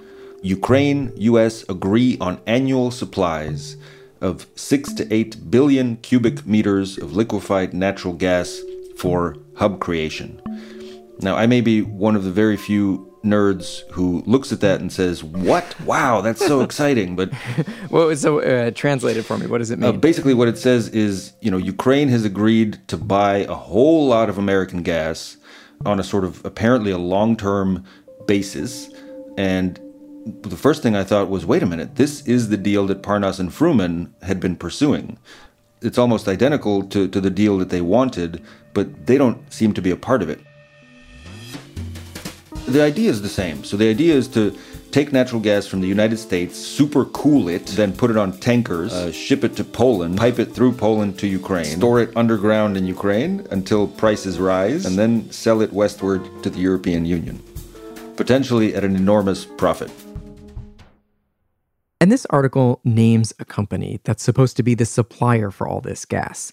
Ukraine 0.43 1.13
US 1.17 1.69
agree 1.69 2.17
on 2.21 2.41
annual 2.47 2.91
supplies 2.91 3.77
of 4.21 4.47
6 4.55 4.93
to 4.95 5.13
8 5.13 5.51
billion 5.51 5.97
cubic 5.97 6.47
meters 6.47 6.97
of 6.97 7.17
liquefied 7.17 7.75
natural 7.75 8.15
gas 8.15 8.61
for 8.97 9.37
hub 9.57 9.81
creation. 9.81 10.41
Now, 11.21 11.37
I 11.37 11.47
may 11.47 11.61
be 11.61 11.83
one 11.83 12.15
of 12.15 12.23
the 12.23 12.31
very 12.31 12.57
few 12.57 13.09
nerds 13.25 13.83
who 13.91 14.23
looks 14.27 14.53
at 14.53 14.61
that 14.61 14.81
and 14.81 14.93
says, 14.93 15.23
"What? 15.23 15.79
Wow, 15.83 16.21
that's 16.21 16.45
so 16.45 16.61
exciting!" 16.69 17.15
But 17.15 17.33
well, 17.91 18.15
so 18.17 18.41
uh, 18.41 18.71
translated 18.73 19.25
for 19.25 19.39
me. 19.39 19.47
What 19.47 19.59
does 19.59 19.71
it 19.71 19.79
mean? 19.79 19.89
Uh, 19.89 19.93
basically, 19.93 20.35
what 20.35 20.49
it 20.49 20.59
says 20.59 20.89
is, 20.89 21.33
you 21.41 21.51
know, 21.51 21.57
Ukraine 21.57 22.09
has 22.09 22.25
agreed 22.25 22.79
to 22.89 22.97
buy 22.97 23.39
a 23.39 23.55
whole 23.55 24.07
lot 24.09 24.29
of 24.29 24.39
American 24.39 24.83
gas 24.83 25.37
on 25.85 26.01
a 26.01 26.05
sort 26.05 26.25
of 26.25 26.45
apparently 26.45 26.91
a 26.91 26.99
long-term 26.99 27.85
basis, 28.27 28.91
and 29.37 29.81
the 30.43 30.57
first 30.57 30.83
thing 30.83 30.95
I 30.95 31.05
thought 31.05 31.29
was, 31.29 31.45
wait 31.45 31.63
a 31.63 31.67
minute, 31.67 31.97
this 31.97 32.27
is 32.27 32.49
the 32.49 32.57
deal 32.57 32.87
that 32.87 33.03
Parnas 33.03 33.41
and 33.41 33.51
Fruman 33.51 34.11
had 34.23 34.39
been 34.39 34.57
pursuing. 34.57 35.19
It's 35.81 35.99
almost 35.99 36.29
identical 36.29 36.85
to, 36.85 37.09
to 37.09 37.21
the 37.21 37.31
deal 37.31 37.59
that 37.59 37.71
they 37.71 37.81
wanted, 37.81 38.43
but 38.73 39.07
they 39.07 39.19
don't 39.19 39.53
seem 39.53 39.73
to 39.75 39.83
be 39.83 39.91
a 39.91 39.97
part 39.97 40.23
of 40.23 40.29
it. 40.29 40.41
The 42.69 42.83
idea 42.83 43.11
is 43.11 43.23
the 43.23 43.29
same. 43.29 43.65
So 43.65 43.77
the 43.77 43.91
idea 43.91 44.15
is 44.15 44.29
to 44.29 44.57
take 44.93 45.13
natural 45.13 45.41
gas 45.41 45.67
from 45.67 45.81
the 45.81 45.89
United 45.89 46.19
States, 46.19 46.57
super 46.57 47.07
cool 47.07 47.49
it, 47.49 47.67
then 47.69 47.93
put 47.93 48.11
it 48.11 48.17
on 48.17 48.39
tankers, 48.39 48.93
uh, 48.93 49.11
ship 49.11 49.43
it 49.43 49.57
to 49.57 49.65
Poland, 49.65 50.19
pipe 50.19 50.39
it 50.39 50.53
through 50.53 50.73
Poland 50.73 51.19
to 51.19 51.27
Ukraine, 51.27 51.65
store 51.65 52.01
it 52.01 52.15
underground 52.15 52.77
in 52.77 52.87
Ukraine 52.87 53.47
until 53.51 53.89
prices 53.89 54.39
rise, 54.39 54.85
and 54.85 54.99
then 54.99 55.31
sell 55.31 55.63
it 55.63 55.73
westward 55.73 56.23
to 56.43 56.51
the 56.51 56.61
European 56.61 57.07
Union, 57.07 57.43
potentially 58.17 58.75
at 58.75 58.85
an 58.85 58.95
enormous 58.95 59.45
profit. 59.45 59.91
And 62.01 62.13
this 62.13 62.27
article 62.31 62.81
names 62.85 63.33
a 63.39 63.45
company 63.45 64.01
that's 64.05 64.23
supposed 64.23 64.57
to 64.59 64.63
be 64.63 64.75
the 64.75 64.85
supplier 64.85 65.51
for 65.51 65.67
all 65.67 65.81
this 65.81 66.05
gas 66.05 66.53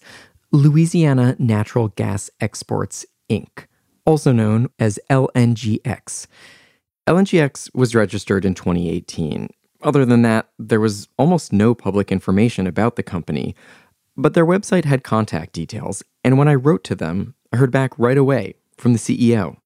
Louisiana 0.52 1.36
Natural 1.38 1.88
Gas 1.88 2.30
Exports, 2.40 3.04
Inc 3.28 3.66
also 4.10 4.32
known 4.32 4.68
as 4.78 4.98
LNGX. 5.08 6.26
LNGX 7.06 7.74
was 7.74 7.94
registered 7.94 8.44
in 8.44 8.54
2018. 8.54 9.48
Other 9.82 10.04
than 10.04 10.22
that, 10.22 10.48
there 10.58 10.80
was 10.80 11.08
almost 11.18 11.52
no 11.52 11.74
public 11.74 12.12
information 12.12 12.66
about 12.66 12.96
the 12.96 13.02
company, 13.02 13.54
but 14.16 14.34
their 14.34 14.46
website 14.46 14.84
had 14.84 15.02
contact 15.02 15.52
details, 15.52 16.02
and 16.22 16.36
when 16.36 16.48
I 16.48 16.54
wrote 16.54 16.84
to 16.84 16.94
them, 16.94 17.34
I 17.52 17.56
heard 17.56 17.70
back 17.70 17.98
right 17.98 18.18
away 18.18 18.54
from 18.76 18.92
the 18.92 18.98
CEO. 18.98 19.56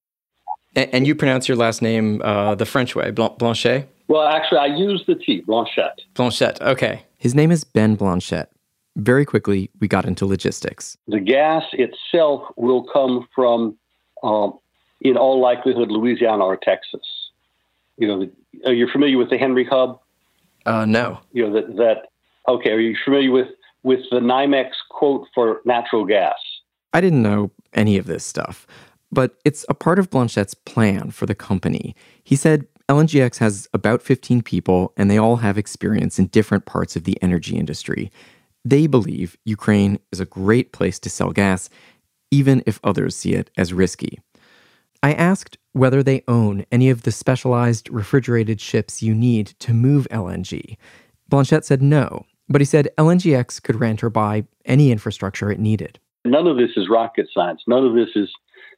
And, 0.75 1.07
you 1.07 1.15
pronounce 1.15 1.47
your 1.47 1.55
last 1.55 1.81
name 1.81 2.21
uh, 2.21 2.55
the 2.55 2.65
French 2.65 2.95
way, 2.95 3.11
Blanchet? 3.11 3.89
Well, 4.07 4.27
actually, 4.27 4.59
I 4.59 4.65
use 4.65 5.03
the 5.07 5.15
T, 5.15 5.41
Blanchette. 5.41 5.99
Blanchette, 6.13 6.61
okay. 6.61 7.03
His 7.17 7.33
name 7.33 7.49
is 7.49 7.63
Ben 7.63 7.95
Blanchette. 7.95 8.47
Very 8.97 9.25
quickly, 9.25 9.69
we 9.79 9.87
got 9.87 10.05
into 10.05 10.25
logistics. 10.25 10.97
The 11.07 11.19
gas 11.19 11.63
itself 11.73 12.43
will 12.57 12.83
come 12.83 13.27
from 13.33 13.77
um, 14.21 14.59
in 15.01 15.17
all 15.17 15.41
likelihood, 15.41 15.91
Louisiana 15.91 16.43
or 16.43 16.57
Texas. 16.57 17.01
You 17.97 18.07
know, 18.07 18.29
are 18.65 18.73
you 18.73 18.87
familiar 18.91 19.17
with 19.17 19.29
the 19.29 19.37
Henry 19.37 19.65
Hub? 19.65 19.99
Uh, 20.65 20.85
no. 20.85 21.19
You 21.31 21.47
know 21.47 21.53
that 21.53 21.75
that. 21.77 22.09
Okay, 22.47 22.71
are 22.71 22.79
you 22.79 22.95
familiar 23.03 23.31
with 23.31 23.47
with 23.83 24.01
the 24.11 24.19
NYMEX 24.19 24.71
quote 24.89 25.27
for 25.33 25.61
natural 25.65 26.05
gas? 26.05 26.35
I 26.93 27.01
didn't 27.01 27.23
know 27.23 27.51
any 27.73 27.97
of 27.97 28.05
this 28.05 28.25
stuff, 28.25 28.65
but 29.11 29.35
it's 29.45 29.65
a 29.69 29.73
part 29.73 29.99
of 29.99 30.09
Blanchette's 30.09 30.53
plan 30.53 31.11
for 31.11 31.25
the 31.25 31.35
company. 31.35 31.95
He 32.23 32.35
said 32.35 32.67
LNGX 32.87 33.37
has 33.39 33.67
about 33.73 34.01
15 34.01 34.41
people, 34.43 34.93
and 34.95 35.09
they 35.09 35.17
all 35.17 35.37
have 35.37 35.57
experience 35.57 36.19
in 36.19 36.27
different 36.27 36.65
parts 36.65 36.95
of 36.95 37.03
the 37.03 37.21
energy 37.21 37.57
industry. 37.57 38.11
They 38.63 38.87
believe 38.87 39.37
Ukraine 39.43 39.99
is 40.11 40.19
a 40.19 40.25
great 40.25 40.71
place 40.71 40.99
to 40.99 41.09
sell 41.09 41.31
gas, 41.31 41.69
even 42.31 42.63
if 42.65 42.79
others 42.83 43.15
see 43.15 43.33
it 43.33 43.49
as 43.57 43.73
risky. 43.73 44.19
I 45.05 45.13
asked 45.13 45.59
whether 45.73 46.01
they 46.01 46.23
own 46.27 46.65
any 46.71 46.89
of 46.89 47.03
the 47.03 47.11
specialized 47.11 47.91
refrigerated 47.91 48.59
ships 48.59 49.03
you 49.03 49.13
need 49.13 49.45
to 49.59 49.71
move 49.71 50.07
LNG. 50.09 50.77
Blanchette 51.29 51.63
said 51.63 51.83
no, 51.83 52.25
but 52.49 52.59
he 52.59 52.65
said 52.65 52.89
LNGX 52.97 53.61
could 53.61 53.79
rent 53.79 54.03
or 54.03 54.09
buy 54.09 54.45
any 54.65 54.91
infrastructure 54.91 55.51
it 55.51 55.59
needed. 55.59 55.99
None 56.25 56.47
of 56.47 56.57
this 56.57 56.71
is 56.75 56.89
rocket 56.89 57.27
science. 57.31 57.61
None 57.67 57.85
of 57.85 57.93
this 57.93 58.09
is 58.15 58.33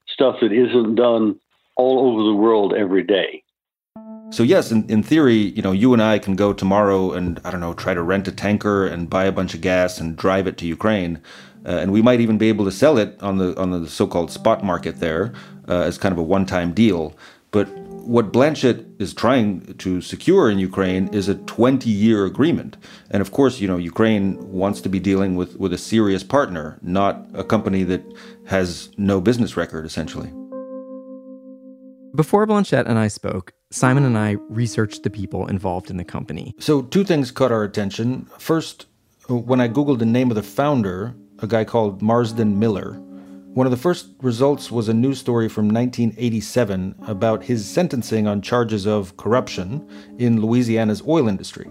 stuff 0.05 0.35
that 0.41 0.51
isn't 0.51 0.95
done 0.95 1.39
all 1.77 2.11
over 2.11 2.21
the 2.21 2.35
world 2.35 2.73
every 2.73 3.03
day. 3.03 3.41
So 4.31 4.43
yes, 4.43 4.69
in, 4.69 4.85
in 4.89 5.03
theory, 5.03 5.35
you 5.35 5.61
know, 5.61 5.71
you 5.71 5.93
and 5.93 6.03
I 6.03 6.19
can 6.19 6.35
go 6.35 6.51
tomorrow 6.51 7.13
and 7.13 7.39
I 7.45 7.51
don't 7.51 7.61
know, 7.61 7.73
try 7.73 7.93
to 7.93 8.01
rent 8.01 8.27
a 8.27 8.33
tanker 8.33 8.85
and 8.85 9.09
buy 9.09 9.23
a 9.23 9.31
bunch 9.31 9.53
of 9.53 9.61
gas 9.61 9.97
and 9.97 10.17
drive 10.17 10.45
it 10.45 10.57
to 10.57 10.65
Ukraine 10.65 11.21
uh, 11.65 11.69
and 11.69 11.91
we 11.91 12.01
might 12.01 12.19
even 12.19 12.37
be 12.37 12.49
able 12.49 12.65
to 12.65 12.71
sell 12.71 12.97
it 12.97 13.17
on 13.21 13.37
the 13.37 13.59
on 13.59 13.71
the 13.71 13.87
so-called 13.89 14.31
spot 14.31 14.63
market 14.63 14.99
there 14.99 15.33
uh, 15.67 15.81
as 15.81 15.97
kind 15.97 16.13
of 16.13 16.17
a 16.17 16.23
one-time 16.23 16.73
deal. 16.73 17.15
But 17.51 17.67
what 18.07 18.31
Blanchette 18.31 18.85
is 18.99 19.13
trying 19.13 19.73
to 19.75 20.01
secure 20.01 20.49
in 20.49 20.59
Ukraine 20.59 21.07
is 21.09 21.27
a 21.27 21.35
20-year 21.35 22.25
agreement, 22.25 22.77
and 23.11 23.21
of 23.21 23.31
course, 23.31 23.59
you 23.59 23.67
know, 23.67 23.77
Ukraine 23.77 24.37
wants 24.51 24.81
to 24.81 24.89
be 24.89 24.99
dealing 24.99 25.35
with 25.35 25.57
with 25.57 25.73
a 25.73 25.77
serious 25.77 26.23
partner, 26.23 26.79
not 26.81 27.25
a 27.33 27.43
company 27.43 27.83
that 27.83 28.03
has 28.47 28.89
no 28.97 29.19
business 29.19 29.57
record, 29.57 29.85
essentially. 29.85 30.31
Before 32.15 32.47
Blanchette 32.47 32.87
and 32.87 32.97
I 32.97 33.09
spoke, 33.09 33.53
Simon 33.69 34.05
and 34.05 34.17
I 34.17 34.37
researched 34.49 35.03
the 35.03 35.09
people 35.09 35.45
involved 35.47 35.89
in 35.89 35.97
the 35.97 36.05
company. 36.05 36.55
So, 36.57 36.81
two 36.81 37.03
things 37.03 37.31
caught 37.31 37.51
our 37.51 37.63
attention. 37.63 38.27
First, 38.39 38.85
when 39.27 39.59
I 39.59 39.67
Googled 39.67 39.99
the 39.99 40.05
name 40.05 40.31
of 40.31 40.35
the 40.35 40.43
founder, 40.43 41.13
a 41.39 41.47
guy 41.47 41.63
called 41.63 42.01
Marsden 42.01 42.59
Miller. 42.59 42.93
One 43.53 43.65
of 43.65 43.71
the 43.71 43.77
first 43.77 44.09
results 44.21 44.71
was 44.71 44.87
a 44.87 44.93
news 44.93 45.19
story 45.19 45.49
from 45.49 45.65
1987 45.65 46.95
about 47.07 47.43
his 47.43 47.67
sentencing 47.67 48.27
on 48.27 48.41
charges 48.41 48.85
of 48.85 49.17
corruption 49.17 49.87
in 50.19 50.41
Louisiana's 50.41 51.01
oil 51.07 51.27
industry. 51.27 51.67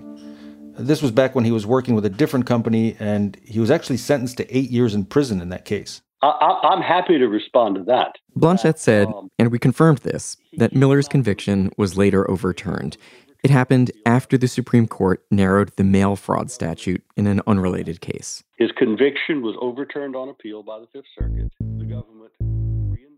This 0.78 1.00
was 1.00 1.10
back 1.10 1.34
when 1.34 1.44
he 1.44 1.52
was 1.52 1.64
working 1.64 1.94
with 1.94 2.04
a 2.04 2.10
different 2.10 2.46
company, 2.46 2.96
and 2.98 3.38
he 3.44 3.60
was 3.60 3.70
actually 3.70 3.96
sentenced 3.96 4.36
to 4.38 4.56
eight 4.56 4.70
years 4.70 4.94
in 4.94 5.04
prison 5.04 5.40
in 5.40 5.48
that 5.50 5.64
case. 5.64 6.02
I, 6.22 6.72
am 6.72 6.82
happy 6.82 7.18
to 7.18 7.28
respond 7.28 7.76
to 7.76 7.84
that. 7.84 8.16
Blanchette 8.36 8.78
said, 8.78 9.08
um, 9.08 9.30
and 9.38 9.52
we 9.52 9.58
confirmed 9.58 9.98
this, 9.98 10.36
that 10.56 10.74
Miller's 10.74 11.08
conviction 11.08 11.70
was 11.76 11.96
later 11.96 12.28
overturned. 12.30 12.96
It 13.42 13.50
happened 13.50 13.90
after 14.04 14.38
the 14.38 14.48
Supreme 14.48 14.86
Court 14.86 15.24
narrowed 15.30 15.70
the 15.76 15.84
mail 15.84 16.16
fraud 16.16 16.50
statute 16.50 17.04
in 17.16 17.26
an 17.26 17.40
unrelated 17.46 18.00
case. 18.00 18.42
His 18.56 18.70
conviction 18.76 19.42
was 19.42 19.56
overturned 19.60 20.16
on 20.16 20.28
appeal 20.28 20.62
by 20.62 20.80
the 20.80 20.86
Fifth 20.92 21.06
Circuit. 21.18 21.52
The 21.60 21.84
government. 21.84 22.32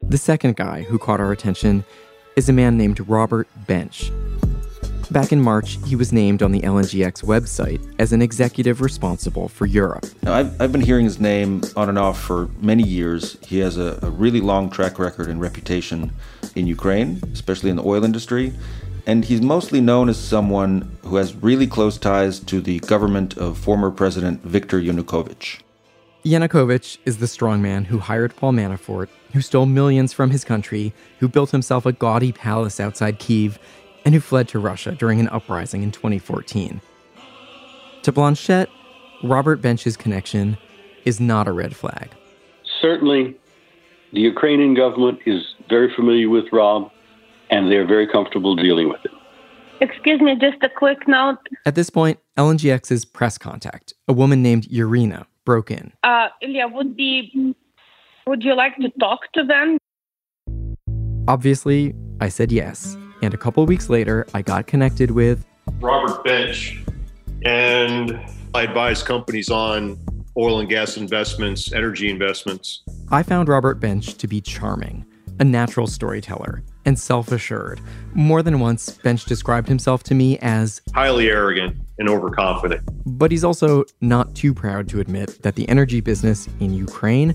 The 0.03 0.19
second 0.19 0.57
guy 0.57 0.83
who 0.83 0.99
caught 0.99 1.21
our 1.21 1.33
attention 1.33 1.85
is 2.37 2.49
a 2.49 2.53
man 2.53 2.77
named 2.77 3.01
Robert 3.09 3.49
Bench. 3.67 4.11
Back 5.11 5.33
in 5.33 5.41
March, 5.41 5.79
he 5.87 5.97
was 5.97 6.13
named 6.13 6.43
on 6.43 6.53
the 6.53 6.61
LNGX 6.61 7.25
website 7.25 7.81
as 7.99 8.13
an 8.13 8.21
executive 8.21 8.83
responsible 8.83 9.49
for 9.49 9.65
Europe. 9.65 10.05
Now, 10.23 10.35
I've, 10.35 10.61
I've 10.61 10.71
been 10.71 10.83
hearing 10.83 11.07
his 11.07 11.19
name 11.19 11.63
on 11.77 11.89
and 11.89 11.99
off 11.99 12.21
for 12.21 12.51
many 12.61 12.83
years. 12.83 13.39
He 13.43 13.59
has 13.61 13.79
a, 13.79 13.99
a 14.03 14.11
really 14.11 14.43
long 14.43 14.69
track 14.69 14.99
record 14.99 15.29
and 15.29 15.41
reputation 15.41 16.13
in 16.55 16.67
Ukraine, 16.67 17.23
especially 17.33 17.71
in 17.71 17.77
the 17.77 17.85
oil 17.85 18.05
industry 18.05 18.53
and 19.09 19.25
he's 19.25 19.41
mostly 19.41 19.81
known 19.81 20.11
as 20.11 20.19
someone 20.19 20.99
who 21.03 21.17
has 21.17 21.35
really 21.37 21.67
close 21.67 21.97
ties 21.97 22.39
to 22.41 22.61
the 22.61 22.79
government 22.81 23.37
of 23.39 23.57
former 23.57 23.91
President 23.91 24.43
Viktor 24.43 24.79
Yanukovych. 24.79 25.61
Yanukovych 26.27 26.99
is 27.07 27.17
the 27.17 27.25
strongman 27.25 27.87
who 27.87 28.01
hired 28.01 28.37
Paul 28.37 28.53
Manafort, 28.53 29.09
who 29.33 29.41
stole 29.41 29.65
millions 29.65 30.13
from 30.13 30.31
his 30.31 30.45
country, 30.45 30.93
who 31.21 31.29
built 31.29 31.53
himself 31.53 31.87
a 31.87 31.93
gaudy 31.93 32.33
palace 32.33 32.79
outside 32.79 33.19
Kiev, 33.19 33.59
and 34.05 34.15
who 34.15 34.21
fled 34.21 34.47
to 34.49 34.59
Russia 34.59 34.93
during 34.93 35.21
an 35.21 35.29
uprising 35.31 35.83
in 35.83 35.91
2014. 35.91 36.83
To 38.03 38.13
Blanchette, 38.13 38.69
Robert 39.25 39.63
Bench's 39.63 39.97
connection 39.97 40.59
is 41.07 41.19
not 41.19 41.49
a 41.49 41.53
red 41.53 41.75
flag. 41.75 42.11
Certainly, 42.83 43.39
the 44.13 44.21
Ukrainian 44.21 44.75
government 44.75 45.21
is 45.25 45.55
very 45.71 45.91
familiar 45.95 46.29
with 46.29 46.45
Rob 46.53 46.91
and 47.51 47.71
they're 47.71 47.87
very 47.87 48.07
comfortable 48.07 48.55
dealing 48.57 48.89
with 48.89 49.05
it. 49.05 49.13
Excuse 49.81 50.21
me, 50.21 50.37
just 50.41 50.63
a 50.63 50.69
quick 50.69 51.07
note. 51.07 51.39
At 51.65 51.75
this 51.75 51.89
point, 51.89 52.19
LNGX's 52.37 53.05
press 53.05 53.39
contact, 53.39 53.95
a 54.09 54.13
woman 54.13 54.43
named 54.43 54.67
Irina, 54.73 55.27
broke 55.45 55.71
in. 55.71 55.93
Uh, 56.03 56.29
Ilya, 56.43 56.69
would 56.69 56.97
be, 56.97 57.55
would 58.27 58.43
you 58.43 58.55
like 58.55 58.77
to 58.77 58.91
talk 58.99 59.21
to 59.35 59.45
them? 59.45 59.79
Obviously, 61.29 61.95
I 62.21 62.29
said 62.29 62.51
yes. 62.51 62.97
And 63.23 63.35
a 63.35 63.37
couple 63.37 63.65
weeks 63.67 63.89
later, 63.89 64.27
I 64.35 64.43
got 64.43 64.67
connected 64.67 65.11
with 65.13 65.45
Robert 65.81 66.25
Bench, 66.25 66.83
and 67.45 68.19
I 68.55 68.63
advise 68.63 69.03
companies 69.03 69.51
on 69.51 69.99
oil 70.37 70.61
and 70.61 70.69
gas 70.69 70.97
investments, 70.97 71.73
energy 71.73 72.11
investments. 72.11 72.83
I 73.11 73.23
found 73.23 73.49
Robert 73.49 73.81
Bench 73.81 74.15
to 74.15 74.29
be 74.29 74.41
charming, 74.41 75.05
a 75.41 75.45
natural 75.45 75.87
storyteller, 75.87 76.63
and 76.89 76.99
self 76.99 77.31
assured. 77.31 77.81
More 78.15 78.43
than 78.43 78.61
once, 78.61 78.91
Bench 78.91 79.27
described 79.27 79.69
himself 79.69 80.03
to 80.05 80.15
me 80.15 80.39
as 80.39 80.81
highly 80.95 81.29
arrogant 81.29 81.77
and 81.99 82.09
overconfident. 82.09 82.83
But 83.05 83.31
he's 83.31 83.45
also 83.45 83.85
not 84.01 84.35
too 84.35 84.55
proud 84.55 84.89
to 84.89 85.01
admit 85.01 85.43
that 85.43 85.55
the 85.55 85.69
energy 85.69 86.01
business 86.01 86.49
in 86.61 86.73
Ukraine 86.73 87.35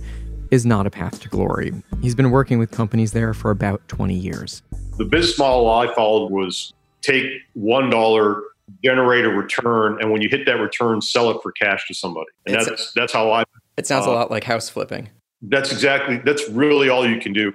is 0.50 0.66
not 0.66 0.88
a 0.88 0.90
path 0.90 1.22
to 1.22 1.30
glory. 1.30 1.72
He's 2.02 2.16
been 2.16 2.32
working 2.32 2.58
with 2.58 2.72
companies 2.72 3.12
there 3.12 3.34
for 3.34 3.52
about 3.52 3.88
20 3.90 4.16
years. 4.16 4.64
The 4.98 5.06
business 5.06 5.38
model 5.38 5.70
I 5.70 5.94
followed 5.94 6.32
was 6.32 6.74
take 7.04 7.26
$1, 7.56 8.42
generate 8.84 9.26
a 9.26 9.30
return, 9.30 10.00
and 10.02 10.12
when 10.12 10.22
you 10.22 10.30
hit 10.30 10.48
that 10.48 10.60
return, 10.60 11.00
sell 11.02 11.30
it 11.30 11.38
for 11.44 11.52
cash 11.52 11.88
to 11.88 11.94
somebody. 11.94 12.28
And 12.48 12.56
It's- 12.56 12.68
that's 12.68 12.92
that's 12.94 13.14
how 13.14 13.32
I 13.32 13.44
It 13.78 13.86
sounds 13.86 14.08
a 14.08 14.10
uh, 14.10 14.14
lot 14.14 14.32
like 14.32 14.46
house 14.46 14.70
flipping. 14.70 15.10
That's 15.44 15.72
exactly 15.72 16.18
that's 16.26 16.50
really 16.50 16.90
all 16.90 17.08
you 17.08 17.20
can 17.20 17.34
do. 17.34 17.54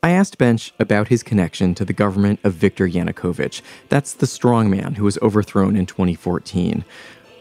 I 0.00 0.10
asked 0.10 0.38
Bench 0.38 0.72
about 0.78 1.08
his 1.08 1.24
connection 1.24 1.74
to 1.74 1.84
the 1.84 1.92
government 1.92 2.38
of 2.44 2.54
Viktor 2.54 2.86
Yanukovych. 2.86 3.62
That's 3.88 4.14
the 4.14 4.26
strongman 4.26 4.96
who 4.96 5.04
was 5.04 5.18
overthrown 5.18 5.74
in 5.74 5.86
2014. 5.86 6.84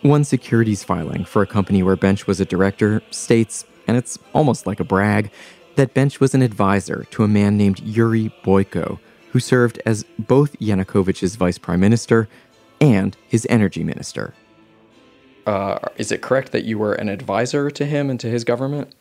One 0.02 0.24
securities 0.24 0.84
filing 0.84 1.24
for 1.24 1.44
a 1.44 1.48
company 1.48 1.84
where 1.84 1.96
Bench 1.96 2.26
was 2.26 2.40
a 2.40 2.46
director 2.46 3.04
states, 3.12 3.64
and 3.88 3.96
it's 3.96 4.18
almost 4.34 4.66
like 4.66 4.80
a 4.80 4.84
brag, 4.84 5.30
that 5.76 5.94
Bench 5.94 6.20
was 6.20 6.34
an 6.34 6.42
advisor 6.42 7.06
to 7.12 7.24
a 7.24 7.28
man 7.28 7.58
named 7.58 7.80
Yuri 7.82 8.34
Boyko, 8.44 8.98
who 9.32 9.40
served 9.40 9.80
as 9.86 10.04
both 10.18 10.58
Yanukovych's 10.58 11.36
vice 11.36 11.60
prime 11.60 11.80
minister 11.80 12.28
and 12.82 13.16
his 13.28 13.46
energy 13.52 13.84
minister. 13.84 14.34
Uh, 15.46 15.78
is 15.98 16.12
it 16.12 16.24
correct 16.24 16.52
that 16.54 16.64
you 16.64 16.80
were 16.80 16.94
an 16.94 17.08
advisor 17.08 17.70
to 17.70 17.86
him 17.86 18.10
and 18.10 18.20
to 18.20 18.28
his 18.28 18.44
government? 18.44 18.96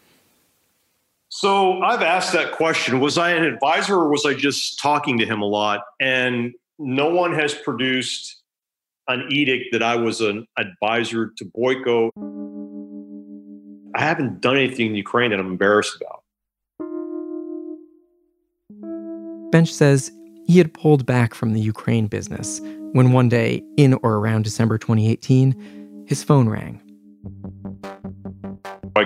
So 1.29 1.83
I've 1.83 2.03
asked 2.03 2.33
that 2.33 2.53
question. 2.53 3.01
Was 3.01 3.19
I 3.19 3.31
an 3.31 3.45
advisor 3.45 3.97
or 3.97 4.09
was 4.09 4.25
I 4.25 4.35
just 4.35 4.79
talking 4.79 5.19
to 5.19 5.27
him 5.27 5.43
a 5.43 5.47
lot? 5.47 5.83
And 6.01 6.53
no 6.79 7.11
one 7.11 7.35
has 7.35 7.55
produced 7.55 8.43
an 9.09 9.27
edict 9.31 9.67
that 9.73 9.83
I 9.83 9.97
was 9.97 10.21
an 10.21 10.47
advisor 10.59 11.33
to 11.37 11.45
Boyko. 11.45 12.11
I 13.95 14.01
haven't 14.03 14.41
done 14.41 14.57
anything 14.57 14.87
in 14.89 14.95
Ukraine 14.95 15.31
that 15.31 15.41
I'm 15.41 15.47
embarrassed 15.47 15.97
about. 16.01 16.23
Bench 19.51 19.73
says 19.73 20.13
he 20.47 20.59
had 20.59 20.75
pulled 20.75 21.07
back 21.07 21.35
from 21.35 21.53
the 21.55 21.61
Ukraine 21.61 22.07
business 22.07 22.61
when 22.93 23.13
one 23.13 23.29
day, 23.29 23.63
in 23.77 23.95
or 24.03 24.17
around 24.17 24.43
December 24.45 24.79
2018, 24.79 26.05
his 26.07 26.23
phone 26.23 26.49
rang. 26.49 26.81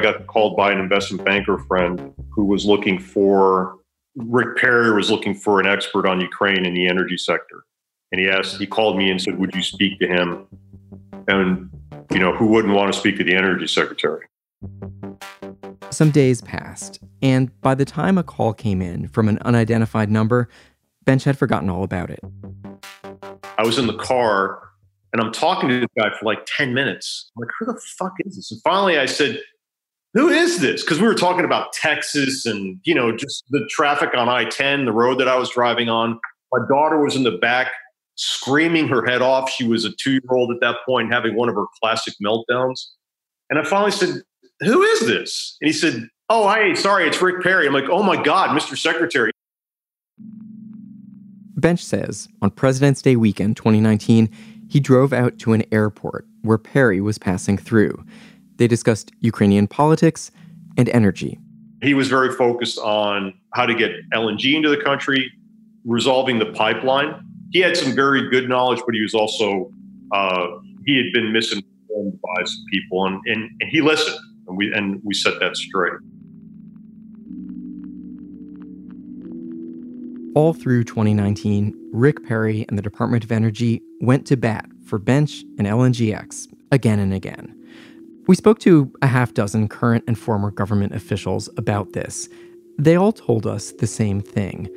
I 0.01 0.03
got 0.03 0.27
called 0.29 0.57
by 0.57 0.73
an 0.73 0.79
investment 0.79 1.27
banker 1.27 1.59
friend 1.59 2.15
who 2.31 2.47
was 2.47 2.65
looking 2.65 2.99
for 2.99 3.77
Rick 4.17 4.57
Perry 4.57 4.95
was 4.95 5.11
looking 5.11 5.35
for 5.35 5.61
an 5.61 5.67
expert 5.67 6.07
on 6.07 6.23
Ukraine 6.23 6.65
in 6.65 6.73
the 6.73 6.89
energy 6.89 7.19
sector. 7.19 7.65
And 8.11 8.19
he 8.19 8.27
asked, 8.27 8.57
he 8.57 8.67
called 8.67 8.97
me 8.97 9.11
and 9.11 9.21
said, 9.21 9.39
Would 9.39 9.55
you 9.55 9.63
speak 9.63 9.99
to 9.99 10.09
him? 10.09 10.47
And, 11.29 11.69
you 12.11 12.19
know, 12.19 12.35
who 12.35 12.47
wouldn't 12.47 12.73
want 12.73 12.91
to 12.91 12.99
speak 12.99 13.19
to 13.19 13.25
the 13.25 13.35
energy 13.35 13.67
secretary? 13.67 14.25
Some 15.91 16.11
days 16.11 16.41
passed, 16.41 17.01
and 17.21 17.51
by 17.61 17.75
the 17.75 17.85
time 17.85 18.17
a 18.17 18.23
call 18.23 18.55
came 18.55 18.81
in 18.81 19.07
from 19.09 19.29
an 19.29 19.39
unidentified 19.45 20.11
number, 20.11 20.49
Bench 21.05 21.25
had 21.25 21.37
forgotten 21.37 21.69
all 21.69 21.85
about 21.85 22.09
it. 22.09 22.21
I 23.59 23.65
was 23.65 23.79
in 23.79 23.87
the 23.87 23.99
car 23.99 24.63
and 25.13 25.21
I'm 25.21 25.31
talking 25.31 25.69
to 25.69 25.81
this 25.81 25.89
guy 25.99 26.09
for 26.19 26.25
like 26.25 26.47
10 26.47 26.73
minutes. 26.73 27.31
I'm 27.37 27.43
like, 27.43 27.51
who 27.59 27.67
the 27.67 27.81
fuck 27.99 28.15
is 28.25 28.37
this? 28.37 28.51
And 28.51 28.63
finally 28.63 28.99
I 28.99 29.05
said, 29.05 29.41
who 30.15 30.29
is 30.29 30.61
this? 30.61 30.83
Because 30.83 31.01
we 31.01 31.07
were 31.07 31.15
talking 31.15 31.45
about 31.45 31.73
Texas 31.73 32.47
and, 32.47 32.81
you 32.85 32.95
know, 32.95 33.17
just 33.17 33.45
the 33.51 33.67
traffic 33.71 34.11
on 34.15 34.29
I 34.29 34.45
10, 34.45 34.85
the 34.85 34.93
road 34.93 35.19
that 35.21 35.29
I 35.29 35.37
was 35.37 35.51
driving 35.51 35.89
on. 35.89 36.19
My 36.53 36.59
daughter 36.69 37.01
was 37.03 37.15
in 37.15 37.23
the 37.23 37.39
back 37.39 37.73
screaming 38.17 38.89
her 38.89 39.07
head 39.07 39.23
off. 39.23 39.51
She 39.51 39.67
was 39.67 39.85
a 39.85 39.91
two 39.93 40.13
year 40.13 40.31
old 40.31 40.51
at 40.51 40.61
that 40.61 40.77
point, 40.87 41.13
having 41.13 41.37
one 41.37 41.49
of 41.49 41.55
her 41.55 41.67
classic 41.81 42.15
meltdowns. 42.25 42.87
And 43.49 43.59
I 43.59 43.65
finally 43.65 43.93
said, 43.93 44.23
Who 44.61 44.83
is 44.83 45.01
this? 45.07 45.57
And 45.61 45.69
he 45.69 45.73
said, 45.73 46.09
Oh, 46.29 46.53
hey, 46.53 46.75
sorry, 46.75 47.07
it's 47.07 47.21
Rick 47.23 47.43
Perry. 47.43 47.67
I'm 47.67 47.73
like, 47.73 47.89
Oh 47.89 48.03
my 48.03 48.21
God, 48.21 48.51
Mr. 48.51 48.77
Secretary. 48.77 49.31
Bench 51.57 51.85
says 51.85 52.27
on 52.43 52.51
President's 52.51 53.03
Day 53.03 53.17
weekend 53.17 53.57
2019, 53.57 54.31
he 54.69 54.81
drove 54.81 55.13
out 55.13 55.39
to 55.41 55.53
an 55.53 55.65
airport 55.73 56.27
where 56.43 56.59
Perry 56.59 57.01
was 57.01 57.19
passing 57.19 57.59
through. 57.59 58.05
They 58.61 58.69
discussed 58.69 59.11
Ukrainian 59.21 59.67
politics 59.67 60.31
and 60.77 60.87
energy. 60.91 61.39
He 61.83 61.95
was 61.95 62.09
very 62.09 62.31
focused 62.31 62.79
on 62.79 63.33
how 63.55 63.65
to 63.65 63.75
get 63.75 63.93
LNG 64.13 64.55
into 64.55 64.69
the 64.69 64.77
country, 64.77 65.33
resolving 65.87 66.39
the 66.39 66.53
pipeline. 66.53 67.25
He 67.53 67.61
had 67.61 67.75
some 67.75 67.95
very 67.95 68.29
good 68.29 68.51
knowledge, 68.51 68.83
but 68.85 68.95
he 68.95 69.01
was 69.01 69.15
also 69.15 69.73
uh, 70.13 70.47
he 70.85 70.95
had 70.99 71.07
been 71.15 71.33
misinformed 71.33 72.21
by 72.21 72.45
some 72.45 72.65
people, 72.71 73.07
and, 73.07 73.23
and, 73.25 73.51
and 73.61 73.71
he 73.71 73.81
listened, 73.81 74.19
and 74.47 74.59
we 74.59 74.71
and 74.75 75.01
we 75.07 75.15
set 75.15 75.41
that 75.41 75.57
straight. 75.57 75.95
All 80.35 80.53
through 80.53 80.85
2019, 80.85 81.75
Rick 81.95 82.27
Perry 82.27 82.67
and 82.69 82.77
the 82.77 82.83
Department 82.83 83.25
of 83.25 83.33
Energy 83.33 83.81
went 84.03 84.27
to 84.27 84.37
bat 84.37 84.67
for 84.85 84.99
Bench 84.99 85.45
and 85.57 85.67
LNGX 85.67 86.47
again 86.71 86.99
and 86.99 87.15
again. 87.15 87.57
We 88.31 88.37
spoke 88.37 88.61
to 88.61 88.89
a 89.03 89.09
half 89.09 89.35
dozen 89.35 89.67
current 89.67 90.05
and 90.07 90.17
former 90.17 90.53
government 90.53 90.95
officials 90.95 91.51
about 91.57 91.95
this. 91.95 92.29
They 92.79 92.95
all 92.95 93.11
told 93.11 93.45
us 93.45 93.73
the 93.73 93.89
same 93.89 94.21
thing. 94.21 94.69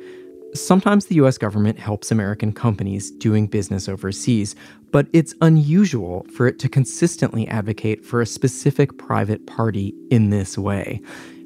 Sometimes 0.54 1.06
the 1.06 1.14
US 1.22 1.38
government 1.38 1.78
helps 1.78 2.10
American 2.10 2.52
companies 2.52 3.12
doing 3.12 3.46
business 3.46 3.88
overseas, 3.88 4.56
but 4.90 5.06
it's 5.12 5.36
unusual 5.40 6.26
for 6.34 6.48
it 6.48 6.58
to 6.58 6.68
consistently 6.68 7.46
advocate 7.46 8.04
for 8.04 8.20
a 8.20 8.26
specific 8.26 8.98
private 8.98 9.46
party 9.46 9.94
in 10.10 10.30
this 10.30 10.58
way. 10.58 11.00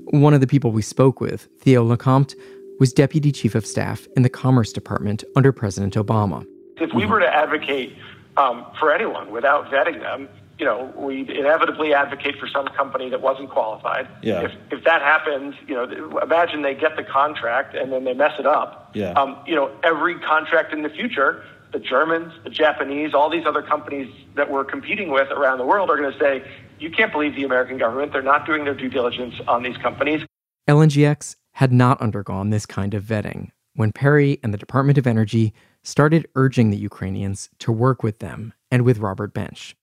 One 0.06 0.32
of 0.32 0.40
the 0.40 0.46
people 0.46 0.72
we 0.72 0.80
spoke 0.80 1.20
with, 1.20 1.46
Theo 1.60 1.84
Lecomte, 1.84 2.34
was 2.80 2.90
deputy 2.90 3.32
chief 3.32 3.54
of 3.54 3.66
staff 3.66 4.08
in 4.16 4.22
the 4.22 4.30
Commerce 4.30 4.72
Department 4.72 5.24
under 5.36 5.52
President 5.52 5.92
Obama. 5.92 6.46
If 6.78 6.94
we 6.94 7.04
were 7.04 7.20
to 7.20 7.28
advocate 7.28 7.94
um, 8.38 8.64
for 8.80 8.94
anyone 8.94 9.30
without 9.30 9.66
vetting 9.66 10.00
them, 10.00 10.26
you 10.58 10.64
know, 10.64 10.92
we'd 10.96 11.30
inevitably 11.30 11.94
advocate 11.94 12.36
for 12.38 12.48
some 12.48 12.66
company 12.68 13.08
that 13.10 13.22
wasn't 13.22 13.48
qualified. 13.50 14.08
Yeah. 14.22 14.42
If, 14.42 14.52
if 14.72 14.84
that 14.84 15.02
happens, 15.02 15.54
you 15.66 15.74
know, 15.74 16.18
imagine 16.20 16.62
they 16.62 16.74
get 16.74 16.96
the 16.96 17.04
contract 17.04 17.76
and 17.76 17.92
then 17.92 18.04
they 18.04 18.12
mess 18.12 18.32
it 18.38 18.46
up. 18.46 18.90
Yeah. 18.94 19.12
Um, 19.12 19.38
you 19.46 19.54
know, 19.54 19.70
every 19.84 20.18
contract 20.18 20.72
in 20.72 20.82
the 20.82 20.88
future, 20.88 21.44
the 21.72 21.78
Germans, 21.78 22.32
the 22.42 22.50
Japanese, 22.50 23.14
all 23.14 23.30
these 23.30 23.46
other 23.46 23.62
companies 23.62 24.12
that 24.34 24.50
we're 24.50 24.64
competing 24.64 25.10
with 25.10 25.30
around 25.30 25.58
the 25.58 25.66
world 25.66 25.90
are 25.90 25.96
going 25.96 26.12
to 26.12 26.18
say, 26.18 26.42
you 26.80 26.90
can't 26.90 27.12
believe 27.12 27.36
the 27.36 27.44
American 27.44 27.78
government. 27.78 28.12
They're 28.12 28.22
not 28.22 28.46
doing 28.46 28.64
their 28.64 28.74
due 28.74 28.88
diligence 28.88 29.34
on 29.46 29.62
these 29.62 29.76
companies. 29.76 30.22
LNGX 30.68 31.36
had 31.52 31.72
not 31.72 32.00
undergone 32.00 32.50
this 32.50 32.66
kind 32.66 32.94
of 32.94 33.04
vetting 33.04 33.50
when 33.74 33.92
Perry 33.92 34.38
and 34.42 34.52
the 34.52 34.58
Department 34.58 34.98
of 34.98 35.06
Energy 35.06 35.52
started 35.82 36.26
urging 36.34 36.70
the 36.70 36.76
Ukrainians 36.76 37.48
to 37.60 37.70
work 37.70 38.02
with 38.02 38.18
them 38.18 38.52
and 38.70 38.84
with 38.84 38.98
Robert 38.98 39.32
Bench. 39.32 39.76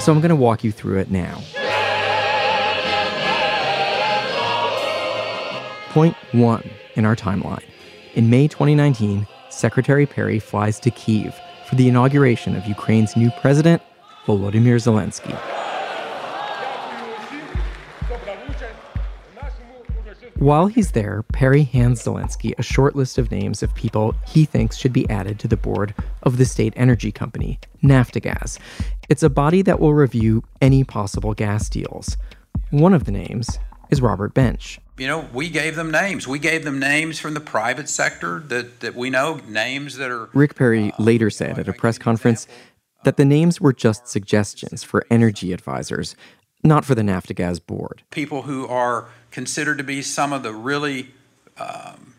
So 0.00 0.12
I'm 0.12 0.20
going 0.20 0.30
to 0.30 0.36
walk 0.36 0.64
you 0.64 0.72
through 0.72 0.98
it 0.98 1.10
now. 1.10 1.42
Point 5.90 6.16
one 6.32 6.68
in 6.94 7.04
our 7.04 7.14
timeline. 7.14 7.64
In 8.14 8.30
May 8.30 8.48
2019, 8.48 9.26
Secretary 9.50 10.06
Perry 10.06 10.38
flies 10.38 10.80
to 10.80 10.90
Kiev 10.90 11.38
for 11.68 11.74
the 11.74 11.86
inauguration 11.86 12.56
of 12.56 12.64
Ukraine's 12.66 13.14
new 13.14 13.30
president, 13.42 13.82
Volodymyr 14.24 14.76
Zelensky. 14.76 15.38
While 20.40 20.68
he's 20.68 20.92
there, 20.92 21.22
Perry 21.34 21.64
hands 21.64 22.02
Zelensky 22.02 22.54
a 22.58 22.62
short 22.62 22.96
list 22.96 23.18
of 23.18 23.30
names 23.30 23.62
of 23.62 23.74
people 23.74 24.14
he 24.26 24.46
thinks 24.46 24.78
should 24.78 24.94
be 24.94 25.08
added 25.10 25.38
to 25.40 25.48
the 25.48 25.56
board 25.58 25.94
of 26.22 26.38
the 26.38 26.46
state 26.46 26.72
energy 26.76 27.12
company, 27.12 27.58
Naftogaz. 27.82 28.58
It's 29.10 29.22
a 29.22 29.28
body 29.28 29.60
that 29.60 29.78
will 29.78 29.92
review 29.92 30.42
any 30.62 30.82
possible 30.82 31.34
gas 31.34 31.68
deals. 31.68 32.16
One 32.70 32.94
of 32.94 33.04
the 33.04 33.12
names 33.12 33.58
is 33.90 34.00
Robert 34.00 34.32
Bench. 34.32 34.80
You 34.96 35.08
know, 35.08 35.28
we 35.34 35.50
gave 35.50 35.76
them 35.76 35.90
names. 35.90 36.26
We 36.26 36.38
gave 36.38 36.64
them 36.64 36.78
names 36.78 37.18
from 37.18 37.34
the 37.34 37.40
private 37.40 37.90
sector 37.90 38.40
that, 38.46 38.80
that 38.80 38.94
we 38.94 39.10
know, 39.10 39.40
names 39.46 39.98
that 39.98 40.10
are. 40.10 40.30
Rick 40.32 40.54
Perry 40.54 40.90
uh, 40.92 41.02
later 41.02 41.28
said 41.28 41.58
at 41.58 41.68
a 41.68 41.74
press 41.74 41.98
conference 41.98 42.46
that 43.04 43.18
the 43.18 43.26
names 43.26 43.60
were 43.60 43.74
just 43.74 44.08
suggestions 44.08 44.84
for 44.84 45.04
energy 45.10 45.52
advisors, 45.52 46.16
not 46.64 46.86
for 46.86 46.94
the 46.94 47.02
Naftogaz 47.02 47.60
board. 47.64 48.04
People 48.10 48.42
who 48.42 48.66
are 48.66 49.10
considered 49.30 49.78
to 49.78 49.84
be 49.84 50.02
some 50.02 50.32
of 50.32 50.42
the 50.42 50.52
really 50.52 51.10
um, 51.58 52.14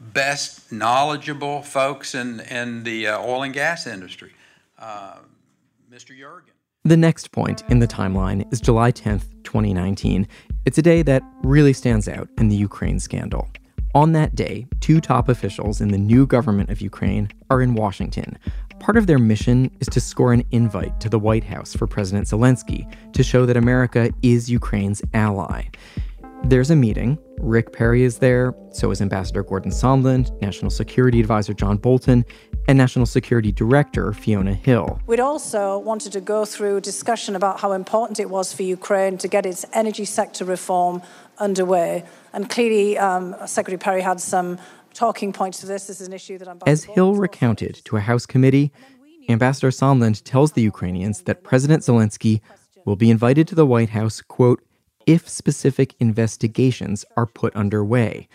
best 0.00 0.70
knowledgeable 0.72 1.62
folks 1.62 2.14
in, 2.14 2.40
in 2.40 2.84
the 2.84 3.06
uh, 3.06 3.20
oil 3.20 3.42
and 3.42 3.54
gas 3.54 3.86
industry. 3.86 4.32
Uh, 4.78 5.16
Mr. 5.90 6.18
Yergin. 6.18 6.52
The 6.84 6.96
next 6.96 7.32
point 7.32 7.64
in 7.68 7.80
the 7.80 7.88
timeline 7.88 8.50
is 8.52 8.60
July 8.60 8.92
10th, 8.92 9.24
2019. 9.42 10.28
It's 10.64 10.78
a 10.78 10.82
day 10.82 11.02
that 11.02 11.22
really 11.42 11.72
stands 11.72 12.08
out 12.08 12.28
in 12.38 12.48
the 12.48 12.54
Ukraine 12.54 13.00
scandal. 13.00 13.48
On 13.94 14.12
that 14.12 14.34
day, 14.34 14.66
two 14.80 15.00
top 15.00 15.28
officials 15.28 15.80
in 15.80 15.88
the 15.88 15.98
new 15.98 16.26
government 16.26 16.70
of 16.70 16.80
Ukraine 16.80 17.30
are 17.48 17.62
in 17.62 17.74
Washington. 17.74 18.38
Part 18.86 18.96
of 18.96 19.08
their 19.08 19.18
mission 19.18 19.68
is 19.80 19.88
to 19.88 20.00
score 20.00 20.32
an 20.32 20.44
invite 20.52 21.00
to 21.00 21.08
the 21.08 21.18
White 21.18 21.42
House 21.42 21.74
for 21.74 21.88
President 21.88 22.28
Zelensky 22.28 22.86
to 23.14 23.24
show 23.24 23.44
that 23.44 23.56
America 23.56 24.12
is 24.22 24.48
Ukraine's 24.48 25.02
ally. 25.12 25.64
There's 26.44 26.70
a 26.70 26.76
meeting. 26.76 27.18
Rick 27.40 27.72
Perry 27.72 28.04
is 28.04 28.18
there, 28.18 28.54
so 28.70 28.92
is 28.92 29.00
Ambassador 29.00 29.42
Gordon 29.42 29.72
Sondland, 29.72 30.40
National 30.40 30.70
Security 30.70 31.18
Advisor 31.18 31.52
John 31.52 31.78
Bolton, 31.78 32.24
and 32.68 32.78
National 32.78 33.06
Security 33.06 33.50
Director 33.50 34.12
Fiona 34.12 34.54
Hill. 34.54 35.00
We'd 35.08 35.18
also 35.18 35.78
wanted 35.78 36.12
to 36.12 36.20
go 36.20 36.44
through 36.44 36.76
a 36.76 36.80
discussion 36.80 37.34
about 37.34 37.58
how 37.58 37.72
important 37.72 38.20
it 38.20 38.30
was 38.30 38.52
for 38.52 38.62
Ukraine 38.62 39.18
to 39.18 39.26
get 39.26 39.46
its 39.46 39.66
energy 39.72 40.04
sector 40.04 40.44
reform 40.44 41.02
underway. 41.38 42.04
And 42.32 42.48
clearly, 42.48 42.98
um, 42.98 43.34
Secretary 43.46 43.78
Perry 43.78 44.02
had 44.02 44.20
some 44.20 44.58
talking 44.96 45.32
points 45.32 45.60
to 45.60 45.66
this. 45.66 45.86
This 45.86 46.00
is 46.00 46.08
an 46.08 46.12
issue 46.12 46.38
that 46.38 46.48
I'm. 46.48 46.58
As 46.66 46.84
Hill 46.84 47.14
recounted 47.14 47.82
to 47.84 47.96
a 47.96 48.00
House 48.00 48.26
committee, 48.26 48.72
Ambassador 49.28 49.70
Sondland 49.70 50.22
tells 50.24 50.52
the 50.52 50.62
Ukrainians 50.62 51.22
that 51.22 51.44
President 51.44 51.82
Zelensky 51.82 52.40
will 52.84 52.96
be 52.96 53.10
invited 53.10 53.46
to 53.48 53.54
the 53.54 53.66
White 53.66 53.90
House, 53.90 54.20
quote, 54.22 54.62
if 55.06 55.28
specific 55.28 55.94
investigations 56.00 57.04
are 57.16 57.26
put 57.26 57.54
underway. 57.54 58.28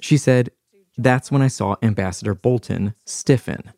She 0.00 0.16
said, 0.16 0.50
That's 0.96 1.30
when 1.30 1.42
I 1.42 1.48
saw 1.48 1.76
Ambassador 1.82 2.34
Bolton 2.34 2.94
stiffen. 3.04 3.72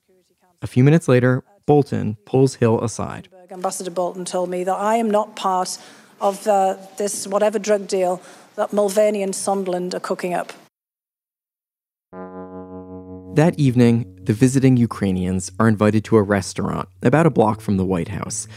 A 0.62 0.66
few 0.66 0.84
minutes 0.84 1.08
later, 1.08 1.44
Bolton 1.66 2.16
pulls 2.24 2.56
Hill 2.56 2.80
aside. 2.80 3.28
Ambassador 3.50 3.90
Bolton 3.90 4.24
told 4.24 4.48
me 4.48 4.64
that 4.64 4.74
I 4.74 4.96
am 4.96 5.10
not 5.10 5.36
part 5.36 5.78
of 6.20 6.46
uh, 6.46 6.76
this 6.96 7.26
whatever 7.26 7.58
drug 7.58 7.86
deal 7.86 8.22
that 8.56 8.72
Mulvaney 8.72 9.22
and 9.22 9.34
Sondland 9.34 9.94
are 9.94 10.00
cooking 10.00 10.34
up. 10.34 10.52
That 13.36 13.58
evening, 13.58 14.18
the 14.22 14.32
visiting 14.32 14.78
Ukrainians 14.78 15.52
are 15.60 15.68
invited 15.68 16.04
to 16.04 16.16
a 16.16 16.22
restaurant 16.22 16.88
about 17.02 17.26
a 17.26 17.30
block 17.30 17.60
from 17.60 17.76
the 17.76 17.84
White 17.84 18.08
House. 18.08 18.48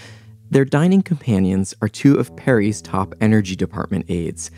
Their 0.49 0.63
dining 0.63 1.01
companions 1.01 1.73
are 1.81 1.89
two 1.89 2.17
of 2.17 2.33
Perry's 2.37 2.81
top 2.81 3.13
energy 3.19 3.57
department 3.57 4.05
aides. 4.07 4.51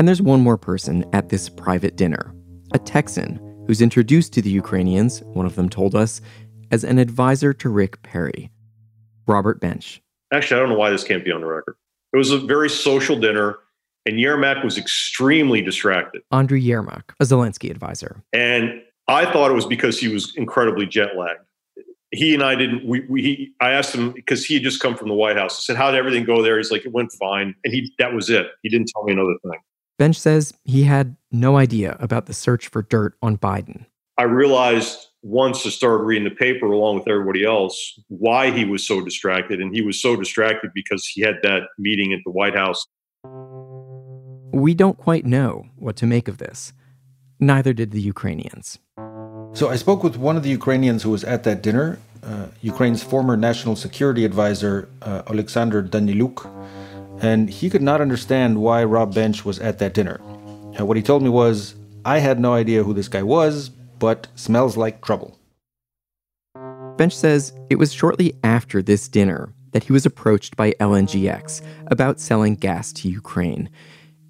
And 0.00 0.08
there's 0.08 0.20
one 0.20 0.40
more 0.40 0.58
person 0.58 1.04
at 1.12 1.28
this 1.28 1.48
private 1.48 1.94
dinner 1.94 2.34
a 2.72 2.78
Texan 2.80 3.38
who's 3.68 3.80
introduced 3.80 4.32
to 4.32 4.42
the 4.42 4.50
Ukrainians, 4.50 5.22
one 5.22 5.46
of 5.46 5.54
them 5.54 5.68
told 5.68 5.94
us, 5.94 6.20
as 6.72 6.82
an 6.82 6.98
advisor 6.98 7.52
to 7.52 7.68
Rick 7.68 8.02
Perry. 8.02 8.50
Robert 9.28 9.60
Bench. 9.60 10.02
Actually, 10.32 10.56
I 10.56 10.60
don't 10.64 10.70
know 10.70 10.78
why 10.78 10.90
this 10.90 11.04
can't 11.04 11.24
be 11.24 11.30
on 11.30 11.40
the 11.40 11.46
record. 11.46 11.76
It 12.12 12.16
was 12.16 12.32
a 12.32 12.38
very 12.38 12.68
social 12.68 13.14
dinner, 13.14 13.60
and 14.06 14.16
Yermak 14.16 14.64
was 14.64 14.76
extremely 14.76 15.62
distracted. 15.62 16.22
Andriy 16.32 16.66
Yermak, 16.66 17.12
a 17.20 17.24
Zelensky 17.24 17.70
advisor. 17.70 18.24
And 18.32 18.82
I 19.08 19.30
thought 19.30 19.50
it 19.50 19.54
was 19.54 19.66
because 19.66 19.98
he 19.98 20.08
was 20.08 20.34
incredibly 20.36 20.86
jet 20.86 21.16
lagged 21.16 21.40
he 22.12 22.34
and 22.34 22.42
I 22.42 22.54
didn't. 22.54 22.86
We, 22.86 23.00
we 23.08 23.22
he, 23.22 23.54
I 23.60 23.70
asked 23.70 23.94
him 23.94 24.12
because 24.12 24.44
he 24.44 24.54
had 24.54 24.62
just 24.62 24.80
come 24.80 24.96
from 24.96 25.08
the 25.08 25.14
White 25.14 25.36
House. 25.36 25.58
I 25.58 25.62
said, 25.62 25.76
"How 25.76 25.90
did 25.90 25.98
everything 25.98 26.24
go 26.24 26.42
there?" 26.42 26.58
He's 26.58 26.70
like, 26.70 26.84
"It 26.84 26.92
went 26.92 27.10
fine," 27.12 27.54
and 27.64 27.72
he 27.72 27.92
that 27.98 28.12
was 28.12 28.30
it. 28.30 28.48
He 28.62 28.68
didn't 28.68 28.90
tell 28.94 29.02
me 29.04 29.12
another 29.12 29.34
thing. 29.42 29.58
Bench 29.98 30.16
says 30.20 30.52
he 30.64 30.84
had 30.84 31.16
no 31.30 31.56
idea 31.56 31.96
about 32.00 32.26
the 32.26 32.34
search 32.34 32.68
for 32.68 32.82
dirt 32.82 33.16
on 33.22 33.38
Biden. 33.38 33.86
I 34.18 34.24
realized 34.24 35.08
once 35.22 35.64
I 35.64 35.70
started 35.70 36.04
reading 36.04 36.24
the 36.24 36.34
paper 36.34 36.66
along 36.66 36.96
with 36.96 37.08
everybody 37.08 37.44
else 37.44 37.98
why 38.08 38.50
he 38.50 38.64
was 38.64 38.86
so 38.86 39.00
distracted, 39.00 39.60
and 39.60 39.74
he 39.74 39.80
was 39.80 40.00
so 40.00 40.14
distracted 40.14 40.70
because 40.74 41.06
he 41.06 41.22
had 41.22 41.36
that 41.42 41.62
meeting 41.78 42.12
at 42.12 42.20
the 42.24 42.30
White 42.30 42.54
House. 42.54 42.86
We 44.52 44.74
don't 44.74 44.98
quite 44.98 45.24
know 45.24 45.64
what 45.76 45.96
to 45.96 46.06
make 46.06 46.28
of 46.28 46.36
this. 46.36 46.74
Neither 47.42 47.72
did 47.72 47.90
the 47.90 48.00
Ukrainians. 48.00 48.78
So 49.52 49.68
I 49.68 49.74
spoke 49.74 50.04
with 50.04 50.16
one 50.16 50.36
of 50.36 50.44
the 50.44 50.48
Ukrainians 50.60 51.02
who 51.02 51.10
was 51.10 51.24
at 51.24 51.42
that 51.42 51.60
dinner, 51.60 51.98
uh, 52.22 52.46
Ukraine's 52.60 53.02
former 53.02 53.36
national 53.36 53.74
security 53.74 54.24
advisor, 54.24 54.88
uh, 55.02 55.22
Alexander 55.28 55.82
Daniluk, 55.82 56.38
and 57.20 57.50
he 57.50 57.68
could 57.68 57.82
not 57.82 58.00
understand 58.00 58.58
why 58.58 58.84
Rob 58.84 59.12
Bench 59.12 59.44
was 59.44 59.58
at 59.58 59.80
that 59.80 59.92
dinner. 59.92 60.20
Uh, 60.78 60.86
what 60.86 60.96
he 60.96 61.02
told 61.02 61.20
me 61.24 61.30
was, 61.30 61.74
I 62.04 62.18
had 62.20 62.38
no 62.38 62.54
idea 62.54 62.84
who 62.84 62.94
this 62.94 63.08
guy 63.08 63.24
was, 63.24 63.70
but 63.98 64.28
smells 64.36 64.76
like 64.76 65.04
trouble. 65.04 65.36
Bench 66.96 67.16
says 67.16 67.52
it 67.70 67.76
was 67.76 67.92
shortly 67.92 68.36
after 68.44 68.82
this 68.82 69.08
dinner 69.08 69.52
that 69.72 69.82
he 69.82 69.92
was 69.92 70.06
approached 70.06 70.56
by 70.56 70.70
LNGX 70.78 71.60
about 71.88 72.20
selling 72.20 72.54
gas 72.54 72.92
to 72.92 73.08
Ukraine. 73.08 73.68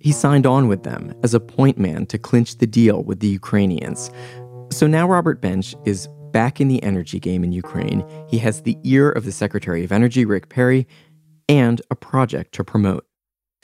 He 0.02 0.10
signed 0.10 0.46
on 0.46 0.66
with 0.66 0.82
them 0.82 1.14
as 1.22 1.32
a 1.32 1.38
point 1.38 1.78
man 1.78 2.06
to 2.06 2.18
clinch 2.18 2.58
the 2.58 2.66
deal 2.66 3.04
with 3.04 3.20
the 3.20 3.28
Ukrainians. 3.28 4.10
So 4.70 4.88
now 4.88 5.06
Robert 5.08 5.40
Bench 5.40 5.76
is 5.84 6.08
back 6.32 6.60
in 6.60 6.66
the 6.66 6.82
energy 6.82 7.20
game 7.20 7.44
in 7.44 7.52
Ukraine. 7.52 8.04
He 8.28 8.38
has 8.38 8.62
the 8.62 8.76
ear 8.82 9.10
of 9.10 9.24
the 9.24 9.32
Secretary 9.32 9.84
of 9.84 9.92
Energy, 9.92 10.24
Rick 10.24 10.48
Perry, 10.48 10.88
and 11.48 11.80
a 11.90 11.94
project 11.94 12.52
to 12.54 12.64
promote. 12.64 13.06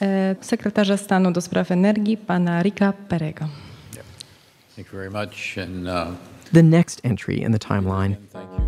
Sekretarza 0.00 0.96
Stanu 0.96 1.32
do 1.32 1.40
Spraw 1.40 1.64
Energii, 1.64 2.16
pana 2.24 2.62
Ricka 2.64 2.94
Perego. 3.08 3.48
Thank 4.76 4.92
you 4.92 4.98
very 4.98 5.10
much. 5.10 5.56
And 5.56 5.88
uh, 5.88 6.12
the 6.52 6.62
next 6.62 7.00
entry 7.02 7.42
in 7.42 7.50
the 7.50 7.58
timeline 7.58 8.16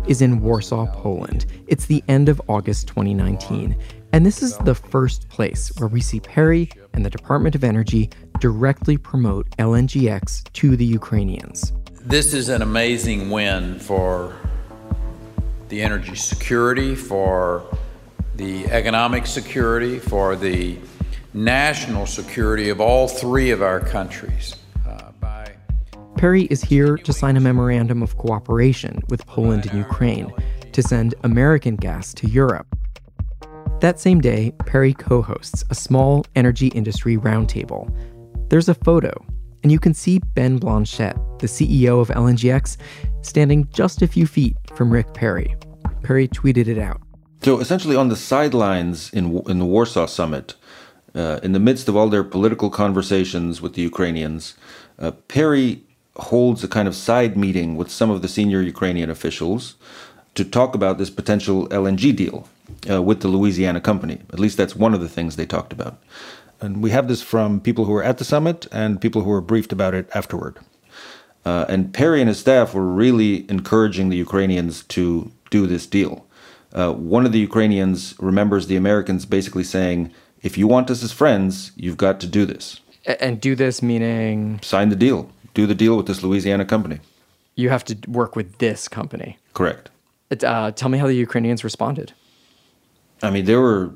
is 0.09 0.21
in 0.21 0.41
Warsaw, 0.41 0.87
Poland. 0.93 1.45
It's 1.67 1.85
the 1.85 2.03
end 2.09 2.27
of 2.27 2.41
August 2.49 2.87
2019. 2.87 3.77
And 4.13 4.25
this 4.25 4.43
is 4.43 4.57
the 4.57 4.75
first 4.75 5.29
place 5.29 5.71
where 5.77 5.87
we 5.87 6.01
see 6.01 6.19
Perry 6.19 6.69
and 6.93 7.05
the 7.05 7.09
Department 7.09 7.55
of 7.55 7.63
Energy 7.63 8.09
directly 8.41 8.97
promote 8.97 9.49
LNGX 9.51 10.51
to 10.51 10.75
the 10.75 10.83
Ukrainians. 10.83 11.71
This 12.01 12.33
is 12.33 12.49
an 12.49 12.61
amazing 12.61 13.29
win 13.29 13.79
for 13.79 14.35
the 15.69 15.81
energy 15.81 16.15
security, 16.15 16.93
for 16.93 17.63
the 18.35 18.65
economic 18.65 19.25
security, 19.25 19.97
for 19.97 20.35
the 20.35 20.77
national 21.33 22.05
security 22.05 22.67
of 22.67 22.81
all 22.81 23.07
three 23.07 23.51
of 23.51 23.61
our 23.61 23.79
countries. 23.79 24.57
Uh, 24.85 25.11
by 25.21 25.53
Perry 26.17 26.43
is 26.45 26.61
here 26.61 26.97
to 26.97 27.13
sign 27.13 27.37
a 27.37 27.39
memorandum 27.39 28.03
of 28.03 28.17
cooperation 28.17 29.01
with 29.07 29.25
Poland 29.25 29.67
and 29.67 29.77
Ukraine 29.77 30.33
to 30.73 30.83
send 30.83 31.15
American 31.23 31.77
gas 31.77 32.13
to 32.15 32.27
Europe. 32.27 32.75
That 33.81 33.99
same 33.99 34.21
day, 34.21 34.53
Perry 34.67 34.93
co 34.93 35.23
hosts 35.23 35.63
a 35.71 35.75
small 35.75 36.23
energy 36.35 36.67
industry 36.67 37.17
roundtable. 37.17 37.91
There's 38.49 38.69
a 38.69 38.75
photo 38.75 39.11
and 39.63 39.71
you 39.71 39.79
can 39.79 39.95
see 39.95 40.19
Ben 40.35 40.59
Blanchette, 40.59 41.17
the 41.39 41.47
CEO 41.47 41.99
of 41.99 42.09
LNGX, 42.09 42.77
standing 43.23 43.67
just 43.73 44.03
a 44.03 44.07
few 44.07 44.27
feet 44.27 44.55
from 44.75 44.91
Rick 44.91 45.15
Perry. 45.15 45.55
Perry 46.03 46.27
tweeted 46.27 46.67
it 46.67 46.77
out. 46.77 47.01
So 47.41 47.59
essentially, 47.59 47.95
on 47.95 48.09
the 48.09 48.15
sidelines 48.15 49.11
in 49.13 49.41
in 49.49 49.57
the 49.57 49.65
Warsaw 49.65 50.05
Summit, 50.05 50.53
uh, 51.15 51.39
in 51.41 51.53
the 51.53 51.59
midst 51.59 51.89
of 51.89 51.95
all 51.95 52.07
their 52.07 52.23
political 52.23 52.69
conversations 52.69 53.63
with 53.63 53.73
the 53.73 53.81
Ukrainians, 53.81 54.53
uh, 54.99 55.09
Perry 55.27 55.81
holds 56.17 56.63
a 56.63 56.67
kind 56.67 56.87
of 56.87 56.95
side 56.95 57.35
meeting 57.35 57.77
with 57.77 57.89
some 57.89 58.11
of 58.11 58.21
the 58.21 58.27
senior 58.27 58.61
Ukrainian 58.61 59.09
officials 59.09 59.73
to 60.35 60.45
talk 60.45 60.75
about 60.75 60.99
this 60.99 61.09
potential 61.09 61.67
LNG 61.69 62.15
deal 62.15 62.47
uh, 62.89 63.01
with 63.01 63.21
the 63.21 63.27
Louisiana 63.27 63.81
company. 63.81 64.19
At 64.33 64.39
least 64.39 64.57
that's 64.57 64.75
one 64.75 64.93
of 64.93 65.01
the 65.01 65.09
things 65.09 65.35
they 65.35 65.45
talked 65.45 65.73
about. 65.73 66.01
And 66.59 66.83
we 66.83 66.91
have 66.91 67.07
this 67.07 67.21
from 67.21 67.59
people 67.59 67.85
who 67.85 67.91
were 67.91 68.03
at 68.03 68.17
the 68.17 68.23
summit 68.23 68.67
and 68.71 69.01
people 69.01 69.23
who 69.23 69.29
were 69.29 69.41
briefed 69.41 69.71
about 69.71 69.93
it 69.93 70.09
afterward. 70.13 70.59
Uh, 71.43 71.65
and 71.67 71.91
Perry 71.93 72.21
and 72.21 72.27
his 72.27 72.39
staff 72.39 72.73
were 72.73 72.85
really 72.85 73.49
encouraging 73.49 74.09
the 74.09 74.17
Ukrainians 74.17 74.83
to 74.83 75.31
do 75.49 75.65
this 75.65 75.87
deal. 75.87 76.25
Uh, 76.73 76.93
one 76.93 77.25
of 77.25 77.31
the 77.31 77.39
Ukrainians 77.39 78.15
remembers 78.19 78.67
the 78.67 78.75
Americans 78.75 79.25
basically 79.25 79.63
saying, 79.63 80.11
if 80.41 80.57
you 80.57 80.67
want 80.67 80.89
us 80.89 81.03
as 81.03 81.11
friends, 81.11 81.71
you've 81.75 81.97
got 81.97 82.19
to 82.19 82.27
do 82.27 82.45
this. 82.45 82.79
And 83.19 83.41
do 83.41 83.55
this 83.55 83.81
meaning? 83.81 84.59
Sign 84.61 84.89
the 84.89 84.95
deal. 84.95 85.29
Do 85.53 85.65
the 85.65 85.75
deal 85.75 85.97
with 85.97 86.05
this 86.05 86.21
Louisiana 86.23 86.65
company. 86.65 86.99
You 87.55 87.69
have 87.69 87.83
to 87.85 87.97
work 88.07 88.35
with 88.35 88.59
this 88.59 88.87
company. 88.87 89.37
Correct. 89.53 89.89
Uh, 90.31 90.71
tell 90.71 90.89
me 90.89 90.97
how 90.97 91.07
the 91.07 91.15
Ukrainians 91.15 91.63
responded. 91.63 92.13
I 93.23 93.29
mean, 93.29 93.45
they 93.45 93.55
were 93.55 93.93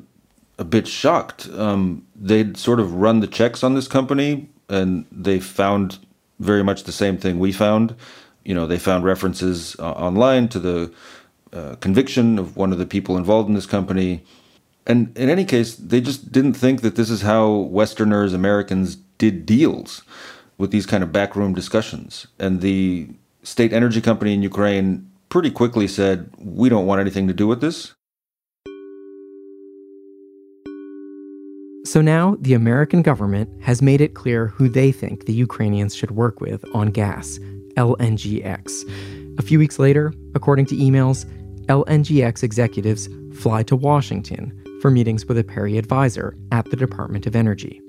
a 0.58 0.64
bit 0.64 0.88
shocked. 0.88 1.50
Um, 1.50 2.06
they'd 2.16 2.58
sort 2.58 2.80
of 2.80 2.94
run 2.94 3.20
the 3.20 3.28
checks 3.28 3.64
on 3.64 3.76
this 3.76 3.88
company, 3.88 4.50
and 4.70 5.06
they 5.12 5.40
found 5.40 6.00
very 6.40 6.64
much 6.64 6.84
the 6.84 6.92
same 6.92 7.18
thing 7.18 7.40
we 7.40 7.52
found. 7.52 7.96
You 8.44 8.54
know, 8.54 8.68
they 8.68 8.78
found 8.78 9.04
references 9.04 9.76
uh, 9.80 9.92
online 9.92 10.48
to 10.50 10.60
the 10.60 10.94
uh, 11.52 11.76
conviction 11.78 12.38
of 12.38 12.56
one 12.56 12.72
of 12.72 12.78
the 12.78 12.86
people 12.86 13.18
involved 13.18 13.50
in 13.50 13.56
this 13.56 13.66
company. 13.66 14.24
And 14.86 15.18
in 15.18 15.30
any 15.30 15.46
case, 15.46 15.76
they 15.76 16.00
just 16.00 16.32
didn't 16.32 16.54
think 16.54 16.82
that 16.82 16.96
this 16.96 17.10
is 17.10 17.22
how 17.22 17.50
Westerners, 17.50 18.34
Americans 18.34 18.96
did 19.18 19.46
deals 19.46 20.04
with 20.58 20.72
these 20.72 20.86
kind 20.86 21.04
of 21.04 21.12
backroom 21.12 21.54
discussions. 21.54 22.28
And 22.40 22.62
the 22.62 23.10
state 23.44 23.74
energy 23.74 24.02
company 24.02 24.34
in 24.34 24.44
Ukraine 24.44 25.10
pretty 25.30 25.50
quickly 25.50 25.88
said, 25.88 26.30
We 26.38 26.70
don't 26.70 26.86
want 26.86 27.02
anything 27.02 27.28
to 27.28 27.34
do 27.34 27.48
with 27.48 27.62
this. 27.62 27.94
So 31.86 32.02
now 32.02 32.36
the 32.41 32.56
American 32.56 33.04
government 33.04 33.48
has 33.62 33.84
made 33.84 34.02
it 34.02 34.15
clear 34.15 34.48
who 34.48 34.67
they 34.67 34.91
think 34.91 35.26
the 35.26 35.34
Ukrainians 35.34 35.95
should 35.95 36.12
work 36.12 36.41
with 36.41 36.65
on 36.74 36.88
gas 36.88 37.38
LNGX. 37.78 39.38
A 39.38 39.43
few 39.43 39.60
weeks 39.60 39.78
later, 39.78 40.12
according 40.34 40.65
to 40.67 40.76
emails, 40.76 41.26
LNGX 41.67 42.41
executives 42.41 43.08
fly 43.36 43.62
to 43.63 43.76
Washington 43.76 44.52
for 44.82 44.89
meetings 44.89 45.28
with 45.28 45.38
a 45.38 45.43
Perry 45.43 45.78
advisor 45.78 46.36
at 46.52 46.65
the 46.71 46.76
Department 46.76 47.28
of 47.28 47.36
Energy. 47.36 47.80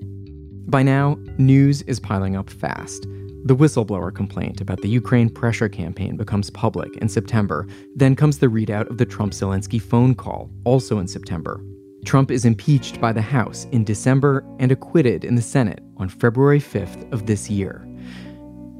By 0.67 0.83
now, 0.83 1.17
news 1.39 1.81
is 1.83 1.99
piling 1.99 2.35
up 2.35 2.51
fast. 2.51 3.07
The 3.45 3.55
whistleblower 3.55 4.13
complaint 4.13 4.61
about 4.61 4.81
the 4.81 4.89
Ukraine 4.89 5.29
pressure 5.29 5.69
campaign 5.69 6.17
becomes 6.17 6.51
public 6.51 6.95
in 6.97 7.09
September. 7.09 7.65
Then 7.95 8.15
comes 8.15 8.37
the 8.37 8.47
readout 8.47 8.89
of 8.91 8.99
the 8.99 9.05
Trump 9.05 9.33
Zelensky 9.33 9.81
phone 9.81 10.13
call, 10.13 10.51
also 10.65 10.99
in 10.99 11.07
September. 11.07 11.59
Trump 12.07 12.31
is 12.31 12.45
impeached 12.45 13.01
by 13.01 13.11
the 13.11 13.21
House 13.21 13.67
in 13.73 13.83
December 13.83 14.41
and 14.59 14.71
acquitted 14.71 15.25
in 15.25 15.35
the 15.35 15.41
Senate 15.41 15.83
on 15.97 16.07
February 16.07 16.61
5th 16.61 17.11
of 17.11 17.25
this 17.25 17.49
year. 17.49 17.85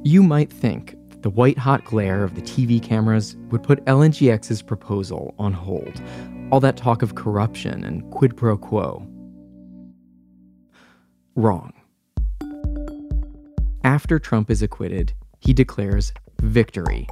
You 0.02 0.22
might 0.22 0.50
think 0.50 0.96
that 1.10 1.22
the 1.22 1.28
white 1.28 1.58
hot 1.58 1.84
glare 1.84 2.24
of 2.24 2.34
the 2.34 2.40
TV 2.40 2.82
cameras 2.82 3.36
would 3.50 3.62
put 3.62 3.84
LNGX's 3.84 4.62
proposal 4.62 5.34
on 5.38 5.52
hold. 5.52 6.00
All 6.50 6.60
that 6.60 6.78
talk 6.78 7.02
of 7.02 7.16
corruption 7.16 7.84
and 7.84 8.10
quid 8.10 8.34
pro 8.34 8.56
quo. 8.56 9.06
Wrong. 11.36 11.74
After 13.84 14.18
Trump 14.18 14.50
is 14.50 14.62
acquitted, 14.62 15.12
he 15.40 15.52
declares 15.52 16.14
victory, 16.40 17.06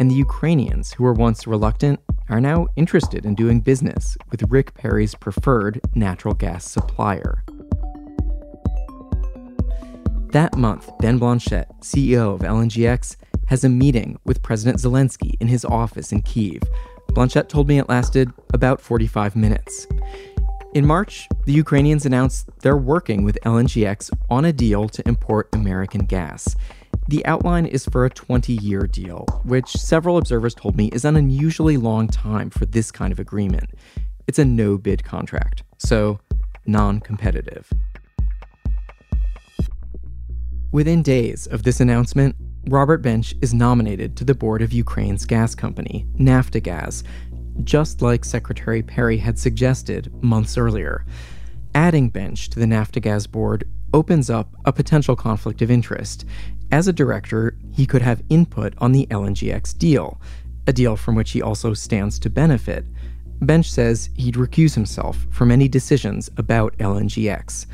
and 0.00 0.10
the 0.10 0.14
Ukrainians 0.14 0.94
who 0.94 1.04
were 1.04 1.12
once 1.12 1.46
reluctant 1.46 2.00
are 2.30 2.40
now 2.40 2.66
interested 2.74 3.26
in 3.26 3.34
doing 3.34 3.60
business 3.60 4.16
with 4.30 4.50
Rick 4.50 4.72
Perry's 4.72 5.14
preferred 5.14 5.78
natural 5.94 6.32
gas 6.32 6.64
supplier. 6.64 7.44
That 10.32 10.56
month, 10.56 10.90
Ben 11.00 11.18
Blanchette, 11.18 11.68
CEO 11.82 12.34
of 12.34 12.40
LNGX, 12.40 13.16
has 13.48 13.62
a 13.62 13.68
meeting 13.68 14.18
with 14.24 14.42
President 14.42 14.78
Zelensky 14.78 15.34
in 15.38 15.48
his 15.48 15.66
office 15.66 16.12
in 16.12 16.22
Kiev. 16.22 16.62
Blanchette 17.08 17.50
told 17.50 17.68
me 17.68 17.78
it 17.78 17.90
lasted 17.90 18.32
about 18.54 18.80
45 18.80 19.36
minutes. 19.36 19.86
In 20.72 20.86
March, 20.86 21.28
the 21.44 21.52
Ukrainians 21.52 22.06
announced 22.06 22.48
they're 22.60 22.76
working 22.76 23.22
with 23.22 23.36
LNGX 23.44 24.10
on 24.30 24.46
a 24.46 24.52
deal 24.52 24.88
to 24.88 25.06
import 25.06 25.50
American 25.52 26.06
gas. 26.06 26.56
The 27.10 27.26
outline 27.26 27.66
is 27.66 27.86
for 27.86 28.04
a 28.04 28.10
20 28.10 28.52
year 28.52 28.86
deal, 28.86 29.26
which 29.42 29.66
several 29.72 30.16
observers 30.16 30.54
told 30.54 30.76
me 30.76 30.90
is 30.92 31.04
an 31.04 31.16
unusually 31.16 31.76
long 31.76 32.06
time 32.06 32.50
for 32.50 32.66
this 32.66 32.92
kind 32.92 33.12
of 33.12 33.18
agreement. 33.18 33.70
It's 34.28 34.38
a 34.38 34.44
no 34.44 34.78
bid 34.78 35.02
contract, 35.02 35.64
so 35.76 36.20
non 36.66 37.00
competitive. 37.00 37.68
Within 40.70 41.02
days 41.02 41.48
of 41.48 41.64
this 41.64 41.80
announcement, 41.80 42.36
Robert 42.68 42.98
Bench 42.98 43.34
is 43.42 43.52
nominated 43.52 44.16
to 44.18 44.24
the 44.24 44.36
board 44.36 44.62
of 44.62 44.72
Ukraine's 44.72 45.26
gas 45.26 45.52
company, 45.56 46.06
Naftogaz, 46.16 47.02
just 47.64 48.02
like 48.02 48.24
Secretary 48.24 48.82
Perry 48.82 49.16
had 49.16 49.36
suggested 49.36 50.12
months 50.22 50.56
earlier. 50.56 51.04
Adding 51.74 52.10
Bench 52.10 52.50
to 52.50 52.60
the 52.60 52.66
Naftogaz 52.66 53.28
board 53.28 53.64
opens 53.92 54.30
up 54.30 54.54
a 54.64 54.72
potential 54.72 55.16
conflict 55.16 55.60
of 55.60 55.72
interest. 55.72 56.24
As 56.72 56.86
a 56.86 56.92
director, 56.92 57.56
he 57.72 57.84
could 57.84 58.02
have 58.02 58.22
input 58.28 58.74
on 58.78 58.92
the 58.92 59.06
LNGX 59.06 59.76
deal, 59.76 60.20
a 60.66 60.72
deal 60.72 60.96
from 60.96 61.16
which 61.16 61.32
he 61.32 61.42
also 61.42 61.74
stands 61.74 62.18
to 62.20 62.30
benefit. 62.30 62.84
Bench 63.40 63.70
says 63.70 64.10
he'd 64.16 64.34
recuse 64.34 64.74
himself 64.74 65.26
from 65.30 65.50
any 65.50 65.66
decisions 65.66 66.30
about 66.36 66.76
LNGX. 66.78 67.66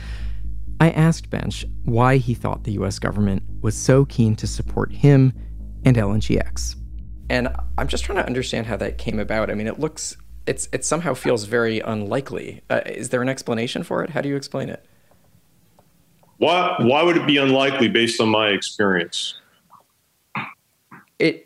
I 0.80 0.90
asked 0.90 1.28
Bench 1.28 1.66
why 1.85 2.16
he 2.16 2.35
thought 2.35 2.64
the 2.64 2.72
US 2.72 2.98
government 2.98 3.42
was 3.61 3.76
so 3.76 4.04
keen 4.06 4.35
to 4.37 4.46
support 4.46 4.92
him 4.92 5.32
and 5.85 5.96
LNGX. 5.96 6.76
And 7.28 7.48
I'm 7.76 7.88
just 7.88 8.04
trying 8.04 8.18
to 8.18 8.26
understand 8.26 8.66
how 8.66 8.76
that 8.76 8.98
came 8.98 9.18
about. 9.18 9.50
I 9.50 9.54
mean, 9.54 9.66
it 9.66 9.80
looks, 9.80 10.16
it's, 10.46 10.68
it 10.72 10.85
somehow 10.85 11.14
feels 11.14 11.44
very 11.44 11.80
unlikely. 11.80 12.62
Uh, 12.70 12.82
is 12.87 13.09
there 13.09 13.20
an 13.20 13.28
explanation 13.28 13.82
for 13.82 14.04
it? 14.04 14.11
How 14.11 14.20
do 14.20 14.28
you 14.28 14.37
explain 14.37 14.68
it? 14.68 14.87
Why, 16.38 16.77
why 16.81 17.03
would 17.03 17.16
it 17.16 17.27
be 17.27 17.38
unlikely 17.38 17.88
based 17.88 18.20
on 18.20 18.29
my 18.29 18.49
experience? 18.49 19.35
It, 21.18 21.44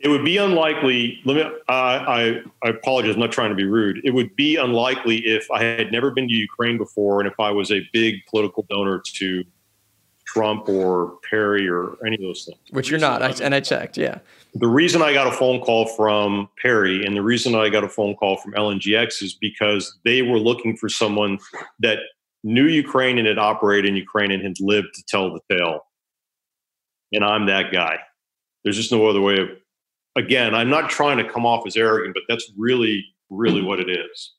it 0.00 0.08
would 0.08 0.24
be 0.24 0.36
unlikely. 0.36 1.20
Let 1.24 1.34
me. 1.34 1.42
Uh, 1.42 1.50
I 1.68 2.42
I 2.62 2.68
apologize. 2.68 3.14
I'm 3.14 3.20
not 3.20 3.32
trying 3.32 3.48
to 3.48 3.56
be 3.56 3.64
rude. 3.64 4.02
It 4.04 4.10
would 4.10 4.36
be 4.36 4.56
unlikely 4.56 5.26
if 5.26 5.50
I 5.50 5.64
had 5.64 5.90
never 5.92 6.10
been 6.10 6.28
to 6.28 6.34
Ukraine 6.34 6.76
before, 6.76 7.20
and 7.20 7.26
if 7.26 7.40
I 7.40 7.50
was 7.50 7.72
a 7.72 7.80
big 7.94 8.16
political 8.26 8.66
donor 8.68 9.02
to 9.14 9.44
Trump 10.26 10.68
or 10.68 11.18
Perry 11.30 11.68
or 11.68 11.96
any 12.06 12.16
of 12.16 12.22
those 12.22 12.44
things. 12.44 12.58
Which 12.70 12.90
you're 12.90 13.00
not. 13.00 13.22
I, 13.22 13.30
and 13.42 13.54
I 13.54 13.60
checked. 13.60 13.96
Yeah. 13.96 14.18
The 14.54 14.66
reason 14.66 15.00
I 15.00 15.12
got 15.12 15.26
a 15.26 15.32
phone 15.32 15.60
call 15.60 15.86
from 15.86 16.48
Perry 16.60 17.04
and 17.04 17.16
the 17.16 17.22
reason 17.22 17.54
I 17.54 17.68
got 17.68 17.84
a 17.84 17.88
phone 17.88 18.14
call 18.14 18.36
from 18.36 18.52
LNGX 18.52 19.22
is 19.22 19.34
because 19.34 19.96
they 20.04 20.22
were 20.22 20.38
looking 20.38 20.76
for 20.76 20.88
someone 20.88 21.38
that 21.80 21.98
knew 22.44 22.66
Ukraine 22.66 23.18
and 23.18 23.26
had 23.26 23.38
operated 23.38 23.88
in 23.88 23.96
Ukraine 23.96 24.30
and 24.30 24.42
had 24.42 24.60
lived 24.60 24.94
to 24.94 25.02
tell 25.08 25.32
the 25.32 25.40
tale. 25.50 25.80
And 27.12 27.24
I'm 27.24 27.46
that 27.46 27.72
guy. 27.72 27.98
There's 28.62 28.76
just 28.76 28.92
no 28.92 29.06
other 29.06 29.20
way 29.20 29.38
of 29.38 29.48
again, 30.16 30.54
I'm 30.54 30.70
not 30.70 30.90
trying 30.90 31.18
to 31.18 31.28
come 31.28 31.44
off 31.44 31.66
as 31.66 31.76
arrogant, 31.76 32.14
but 32.14 32.22
that's 32.28 32.52
really, 32.56 33.04
really 33.30 33.62
what 33.62 33.80
it 33.80 33.90
is. 33.90 34.32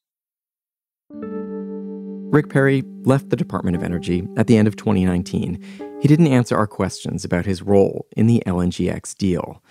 Rick 1.12 2.50
Perry 2.50 2.84
left 3.04 3.30
the 3.30 3.36
Department 3.36 3.78
of 3.78 3.84
Energy 3.84 4.28
at 4.36 4.48
the 4.48 4.58
end 4.58 4.68
of 4.68 4.76
2019. 4.76 5.64
He 6.02 6.08
didn't 6.08 6.28
answer 6.28 6.58
our 6.58 6.68
questions 6.68 7.24
about 7.24 7.46
his 7.46 7.62
role 7.62 8.08
in 8.18 8.28
the 8.28 8.44
LNGX 8.46 9.16
deal. 9.16 9.64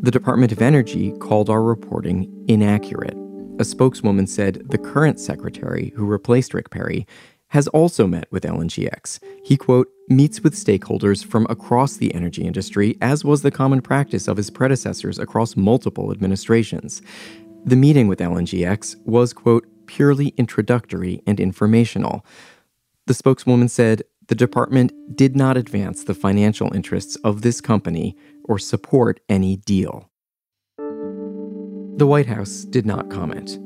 The 0.00 0.10
Department 0.10 0.50
of 0.50 0.60
Energy 0.60 1.12
called 1.20 1.48
our 1.48 1.62
reporting 1.62 2.44
inaccurate. 2.48 3.16
A 3.60 3.64
spokeswoman 3.64 4.26
said 4.26 4.62
the 4.70 4.78
current 4.78 5.20
secretary, 5.20 5.92
who 5.94 6.04
replaced 6.04 6.54
Rick 6.54 6.70
Perry, 6.70 7.06
has 7.50 7.68
also 7.68 8.06
met 8.06 8.30
with 8.30 8.44
LNGX. 8.44 9.20
He, 9.44 9.56
quote, 9.56 9.88
meets 10.08 10.40
with 10.40 10.54
stakeholders 10.54 11.24
from 11.24 11.46
across 11.50 11.96
the 11.96 12.14
energy 12.14 12.42
industry, 12.44 12.96
as 13.00 13.24
was 13.24 13.42
the 13.42 13.50
common 13.50 13.80
practice 13.80 14.28
of 14.28 14.36
his 14.36 14.50
predecessors 14.50 15.18
across 15.18 15.56
multiple 15.56 16.12
administrations. 16.12 17.02
The 17.64 17.76
meeting 17.76 18.08
with 18.08 18.20
LNGX 18.20 19.04
was, 19.04 19.32
quote, 19.32 19.66
purely 19.86 20.28
introductory 20.36 21.20
and 21.26 21.40
informational. 21.40 22.24
The 23.06 23.14
spokeswoman 23.14 23.68
said 23.68 24.02
the 24.28 24.36
department 24.36 24.92
did 25.16 25.34
not 25.34 25.56
advance 25.56 26.04
the 26.04 26.14
financial 26.14 26.72
interests 26.72 27.16
of 27.24 27.42
this 27.42 27.60
company 27.60 28.16
or 28.44 28.60
support 28.60 29.18
any 29.28 29.56
deal. 29.56 30.08
The 31.96 32.06
White 32.06 32.26
House 32.26 32.64
did 32.64 32.86
not 32.86 33.10
comment. 33.10 33.58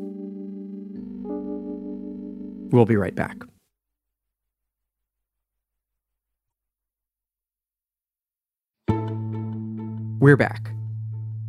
We'll 2.72 2.86
be 2.86 2.96
right 2.96 3.14
back. 3.14 3.36
We're 10.24 10.38
back. 10.38 10.70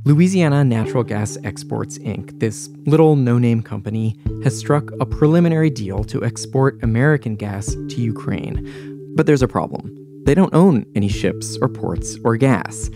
Louisiana 0.04 0.66
Natural 0.66 1.06
Gas 1.06 1.38
Exports 1.46 1.98
Inc., 2.00 2.42
this 2.42 2.68
little 2.86 3.16
no 3.16 3.38
name 3.38 3.64
company, 3.64 4.20
has 4.44 4.60
struck 4.60 4.92
a 5.00 5.06
preliminary 5.06 5.70
deal 5.70 6.04
to 6.04 6.26
export 6.26 6.84
American 6.84 7.38
gas 7.38 7.68
to 7.68 8.02
Ukraine. 8.02 9.14
But 9.16 9.28
there's 9.28 9.42
a 9.42 9.48
problem. 9.48 9.96
They 10.26 10.36
don't 10.36 10.54
own 10.54 10.86
any 10.94 11.08
ships 11.08 11.58
or 11.62 11.70
ports 11.70 12.18
or 12.26 12.36
gas. 12.36 12.90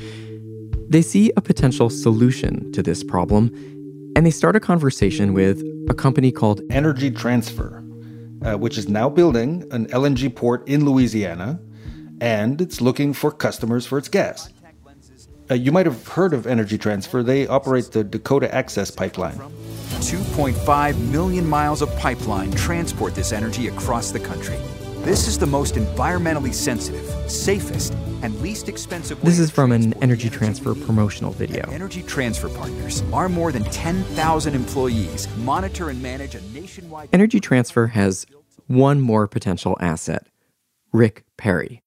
They 0.90 1.02
see 1.02 1.32
a 1.38 1.42
potential 1.42 1.90
solution 1.90 2.70
to 2.74 2.84
this 2.84 3.02
problem, 3.02 3.50
and 4.18 4.26
they 4.26 4.32
start 4.32 4.58
a 4.58 4.60
conversation 4.60 5.34
with 5.34 5.64
a 5.90 5.94
company 5.94 6.34
called 6.34 6.60
Energy 6.70 7.10
Transfer, 7.10 7.82
uh, 8.42 8.58
which 8.58 8.78
is 8.78 8.90
now 8.90 9.08
building 9.08 9.64
an 9.72 9.86
LNG 9.86 10.36
port 10.36 10.68
in 10.68 10.84
Louisiana, 10.84 11.58
and 12.20 12.60
it's 12.60 12.82
looking 12.82 13.14
for 13.14 13.32
customers 13.32 13.86
for 13.86 13.98
its 13.98 14.10
gas. 14.10 14.50
Uh, 15.50 15.56
you 15.56 15.72
might 15.72 15.88
have 15.88 16.08
heard 16.08 16.34
of 16.34 16.46
Energy 16.46 16.78
Transfer. 16.78 17.24
They 17.24 17.48
operate 17.48 17.86
the 17.86 18.04
Dakota 18.04 18.54
Access 18.54 18.92
Pipeline. 18.92 19.38
2.5 20.00 21.10
million 21.10 21.48
miles 21.48 21.82
of 21.82 21.94
pipeline 21.98 22.52
transport 22.52 23.16
this 23.16 23.34
energy 23.34 23.68
across 23.68 24.12
the 24.12 24.20
country. 24.20 24.58
This 25.00 25.28
is 25.28 25.40
the 25.40 25.48
most 25.48 25.74
environmentally 25.74 26.54
sensitive, 26.54 27.06
safest, 27.32 27.94
and 28.22 28.40
least 28.42 28.70
expensive 28.70 29.20
This 29.22 29.40
is 29.40 29.50
from 29.50 29.72
an 29.72 29.94
Energy 30.04 30.30
Transfer 30.30 30.76
promotional 30.76 31.32
video. 31.32 31.68
Energy 31.72 32.04
Transfer 32.04 32.50
Partners. 32.50 33.02
are 33.12 33.28
more 33.28 33.52
than 33.52 33.64
10,000 33.64 34.54
employees 34.54 35.28
monitor 35.38 35.90
and 35.90 36.00
manage 36.02 36.36
a 36.36 36.42
nationwide. 36.52 37.10
Energy 37.12 37.40
Transfer 37.40 37.88
has 37.88 38.28
one 38.68 39.02
more 39.02 39.28
potential 39.28 39.78
asset 39.82 40.28
Rick 40.94 41.24
Perry. 41.38 41.82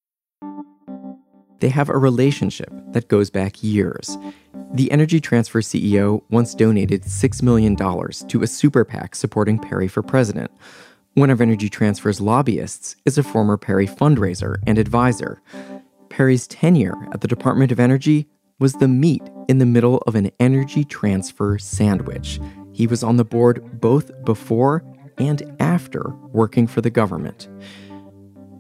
They 1.63 1.69
have 1.69 1.89
a 1.89 1.97
relationship 1.97 2.71
that 2.89 3.07
goes 3.07 3.31
back 3.31 3.63
years. 3.63 4.19
The 4.75 4.91
Energy 4.91 5.21
Transfer 5.21 5.61
CEO 5.61 6.25
once 6.29 6.57
donated 6.57 7.05
$6 7.05 7.41
million 7.41 7.77
to 7.77 8.43
a 8.43 8.49
super 8.49 8.85
PAC 8.85 9.15
supporting 9.15 9.61
Perry 9.61 9.87
for 9.87 10.03
president. 10.03 10.51
One 11.15 11.31
of 11.31 11.41
Energy 11.41 11.69
Transfer's 11.69 12.21
lobbyists 12.21 12.97
is 13.05 13.17
a 13.17 13.23
former 13.23 13.57
Perry 13.57 13.87
fundraiser 13.87 14.57
and 14.67 14.77
advisor. 14.77 15.41
Perry's 16.09 16.49
tenure 16.49 16.97
at 17.13 17.21
the 17.21 17.29
Department 17.29 17.71
of 17.71 17.79
Energy 17.79 18.27
was 18.59 18.73
the 18.73 18.89
meat 18.89 19.23
in 19.47 19.59
the 19.59 19.65
middle 19.65 19.99
of 19.99 20.17
an 20.17 20.33
energy 20.41 20.83
transfer 20.83 21.59
sandwich. 21.59 22.41
He 22.73 22.89
was 22.89 23.05
on 23.05 23.19
the 23.19 23.25
board 23.25 23.81
both 23.81 24.11
before 24.25 24.85
and 25.17 25.45
after 25.61 26.13
working 26.33 26.67
for 26.67 26.81
the 26.81 26.91
government. 26.91 27.49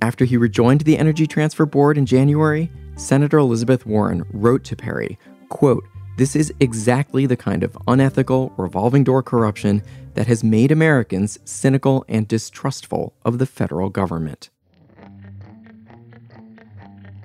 After 0.00 0.24
he 0.24 0.36
rejoined 0.36 0.82
the 0.82 0.98
Energy 0.98 1.26
Transfer 1.26 1.66
Board 1.66 1.98
in 1.98 2.06
January, 2.06 2.70
Senator 2.96 3.38
Elizabeth 3.38 3.86
Warren 3.86 4.24
wrote 4.32 4.64
to 4.64 4.76
Perry, 4.76 5.18
quote, 5.48 5.84
this 6.18 6.36
is 6.36 6.52
exactly 6.60 7.24
the 7.24 7.36
kind 7.36 7.64
of 7.64 7.76
unethical, 7.88 8.52
revolving 8.58 9.02
door 9.02 9.22
corruption 9.22 9.82
that 10.14 10.26
has 10.26 10.44
made 10.44 10.70
Americans 10.70 11.38
cynical 11.44 12.04
and 12.06 12.28
distrustful 12.28 13.14
of 13.24 13.38
the 13.38 13.46
federal 13.46 13.88
government. 13.88 14.50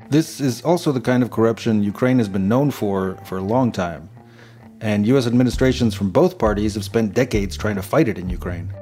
This 0.10 0.39
is 0.39 0.62
also 0.62 0.93
the 0.93 1.01
kind 1.01 1.21
of 1.21 1.32
corruption 1.32 1.84
Ukraine 1.84 2.17
has 2.17 2.30
been 2.30 2.47
known 2.47 2.71
for 2.71 3.17
for 3.25 3.39
a 3.39 3.41
long 3.41 3.73
time. 3.73 4.10
And 4.80 5.06
US 5.08 5.27
administrations 5.27 5.93
from 5.93 6.12
both 6.12 6.38
parties 6.38 6.75
have 6.75 6.86
spent 6.86 7.13
decades 7.13 7.58
trying 7.58 7.75
to 7.75 7.82
fight 7.82 8.08
it 8.08 8.17
in 8.17 8.30
Ukraine. 8.30 8.73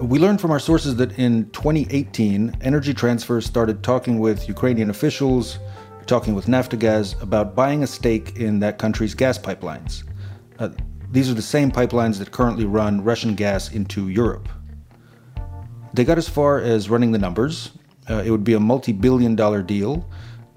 We 0.00 0.18
learned 0.18 0.40
from 0.40 0.50
our 0.50 0.58
sources 0.58 0.96
that 0.96 1.18
in 1.18 1.50
2018, 1.50 2.56
Energy 2.62 2.94
Transfer 2.94 3.38
started 3.42 3.82
talking 3.82 4.18
with 4.18 4.48
Ukrainian 4.48 4.88
officials, 4.88 5.58
talking 6.06 6.34
with 6.34 6.46
Naftogaz 6.46 7.20
about 7.20 7.54
buying 7.54 7.82
a 7.82 7.86
stake 7.86 8.36
in 8.36 8.60
that 8.60 8.78
country's 8.78 9.14
gas 9.14 9.38
pipelines. 9.38 10.04
Uh, 10.58 10.70
these 11.10 11.30
are 11.30 11.34
the 11.34 11.42
same 11.42 11.70
pipelines 11.70 12.18
that 12.18 12.30
currently 12.30 12.64
run 12.64 13.04
Russian 13.04 13.34
gas 13.34 13.72
into 13.72 14.08
Europe. 14.08 14.48
They 15.92 16.04
got 16.04 16.16
as 16.16 16.30
far 16.30 16.60
as 16.60 16.88
running 16.88 17.12
the 17.12 17.18
numbers. 17.18 17.72
Uh, 18.08 18.22
it 18.24 18.30
would 18.30 18.44
be 18.44 18.54
a 18.54 18.60
multi 18.60 18.92
billion 18.92 19.36
dollar 19.36 19.62
deal. 19.62 20.08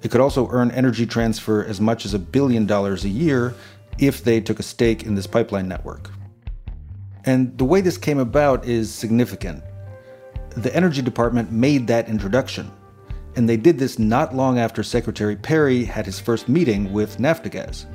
It 0.03 0.09
could 0.09 0.21
also 0.21 0.47
earn 0.51 0.71
Energy 0.71 1.05
Transfer 1.05 1.65
as 1.65 1.81
much 1.81 2.05
as 2.05 2.13
a 2.13 2.19
billion 2.19 2.65
dollars 2.65 3.03
a 3.03 3.09
year 3.09 3.55
if 3.99 4.23
they 4.23 4.39
took 4.39 4.59
a 4.59 4.63
stake 4.63 5.03
in 5.03 5.15
this 5.15 5.27
pipeline 5.27 5.67
network. 5.67 6.11
And 7.25 7.57
the 7.57 7.65
way 7.65 7.81
this 7.81 7.97
came 7.97 8.19
about 8.19 8.65
is 8.65 8.93
significant. 8.93 9.63
The 10.57 10.75
Energy 10.75 11.01
Department 11.01 11.51
made 11.51 11.87
that 11.87 12.09
introduction, 12.09 12.71
and 13.35 13.47
they 13.47 13.57
did 13.57 13.79
this 13.79 13.97
not 13.97 14.35
long 14.35 14.59
after 14.59 14.83
Secretary 14.83 15.35
Perry 15.35 15.83
had 15.83 16.05
his 16.05 16.19
first 16.19 16.47
meeting 16.49 16.91
with 16.91 17.17
Naftogaz. 17.17 17.85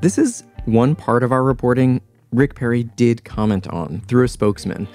This 0.00 0.16
is 0.16 0.44
one 0.64 0.94
part 0.94 1.22
of 1.22 1.32
our 1.32 1.42
reporting 1.42 2.00
Rick 2.32 2.54
Perry 2.54 2.84
did 2.84 3.24
comment 3.24 3.66
on 3.68 4.00
through 4.06 4.24
a 4.24 4.28
spokesman. 4.28 4.88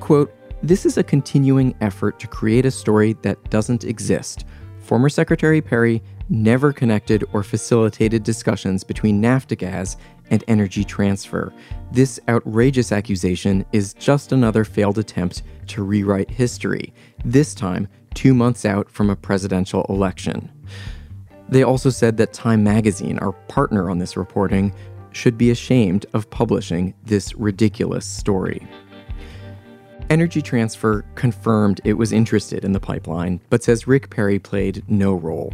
Quote, 0.00 0.32
this 0.62 0.86
is 0.86 0.96
a 0.96 1.02
continuing 1.02 1.74
effort 1.80 2.20
to 2.20 2.28
create 2.28 2.66
a 2.66 2.70
story 2.70 3.14
that 3.22 3.50
doesn't 3.50 3.84
exist. 3.84 4.44
Former 4.78 5.08
Secretary 5.08 5.60
Perry 5.60 6.02
never 6.28 6.72
connected 6.72 7.24
or 7.32 7.42
facilitated 7.42 8.22
discussions 8.22 8.84
between 8.84 9.20
Naftogaz 9.20 9.96
and 10.32 10.42
energy 10.48 10.82
transfer. 10.82 11.52
This 11.92 12.18
outrageous 12.26 12.90
accusation 12.90 13.64
is 13.70 13.94
just 13.94 14.32
another 14.32 14.64
failed 14.64 14.98
attempt 14.98 15.42
to 15.68 15.84
rewrite 15.84 16.30
history, 16.30 16.92
this 17.24 17.54
time 17.54 17.86
two 18.14 18.34
months 18.34 18.64
out 18.64 18.90
from 18.90 19.10
a 19.10 19.16
presidential 19.16 19.84
election. 19.88 20.50
They 21.48 21.62
also 21.62 21.90
said 21.90 22.16
that 22.16 22.32
Time 22.32 22.64
magazine, 22.64 23.18
our 23.18 23.32
partner 23.32 23.90
on 23.90 23.98
this 23.98 24.16
reporting, 24.16 24.74
should 25.12 25.36
be 25.36 25.50
ashamed 25.50 26.06
of 26.14 26.30
publishing 26.30 26.94
this 27.04 27.34
ridiculous 27.34 28.06
story. 28.06 28.66
Energy 30.08 30.40
Transfer 30.40 31.04
confirmed 31.14 31.80
it 31.84 31.94
was 31.94 32.10
interested 32.10 32.64
in 32.64 32.72
the 32.72 32.80
pipeline, 32.80 33.38
but 33.50 33.62
says 33.62 33.86
Rick 33.86 34.08
Perry 34.08 34.38
played 34.38 34.82
no 34.88 35.12
role. 35.14 35.52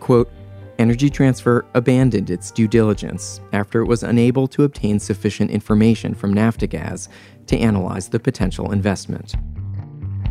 Quote, 0.00 0.30
Energy 0.78 1.10
Transfer 1.10 1.66
abandoned 1.74 2.30
its 2.30 2.52
due 2.52 2.68
diligence 2.68 3.40
after 3.52 3.80
it 3.80 3.86
was 3.86 4.04
unable 4.04 4.46
to 4.46 4.62
obtain 4.62 5.00
sufficient 5.00 5.50
information 5.50 6.14
from 6.14 6.32
Naftogaz 6.32 7.08
to 7.48 7.58
analyze 7.58 8.08
the 8.08 8.20
potential 8.20 8.70
investment. 8.70 9.34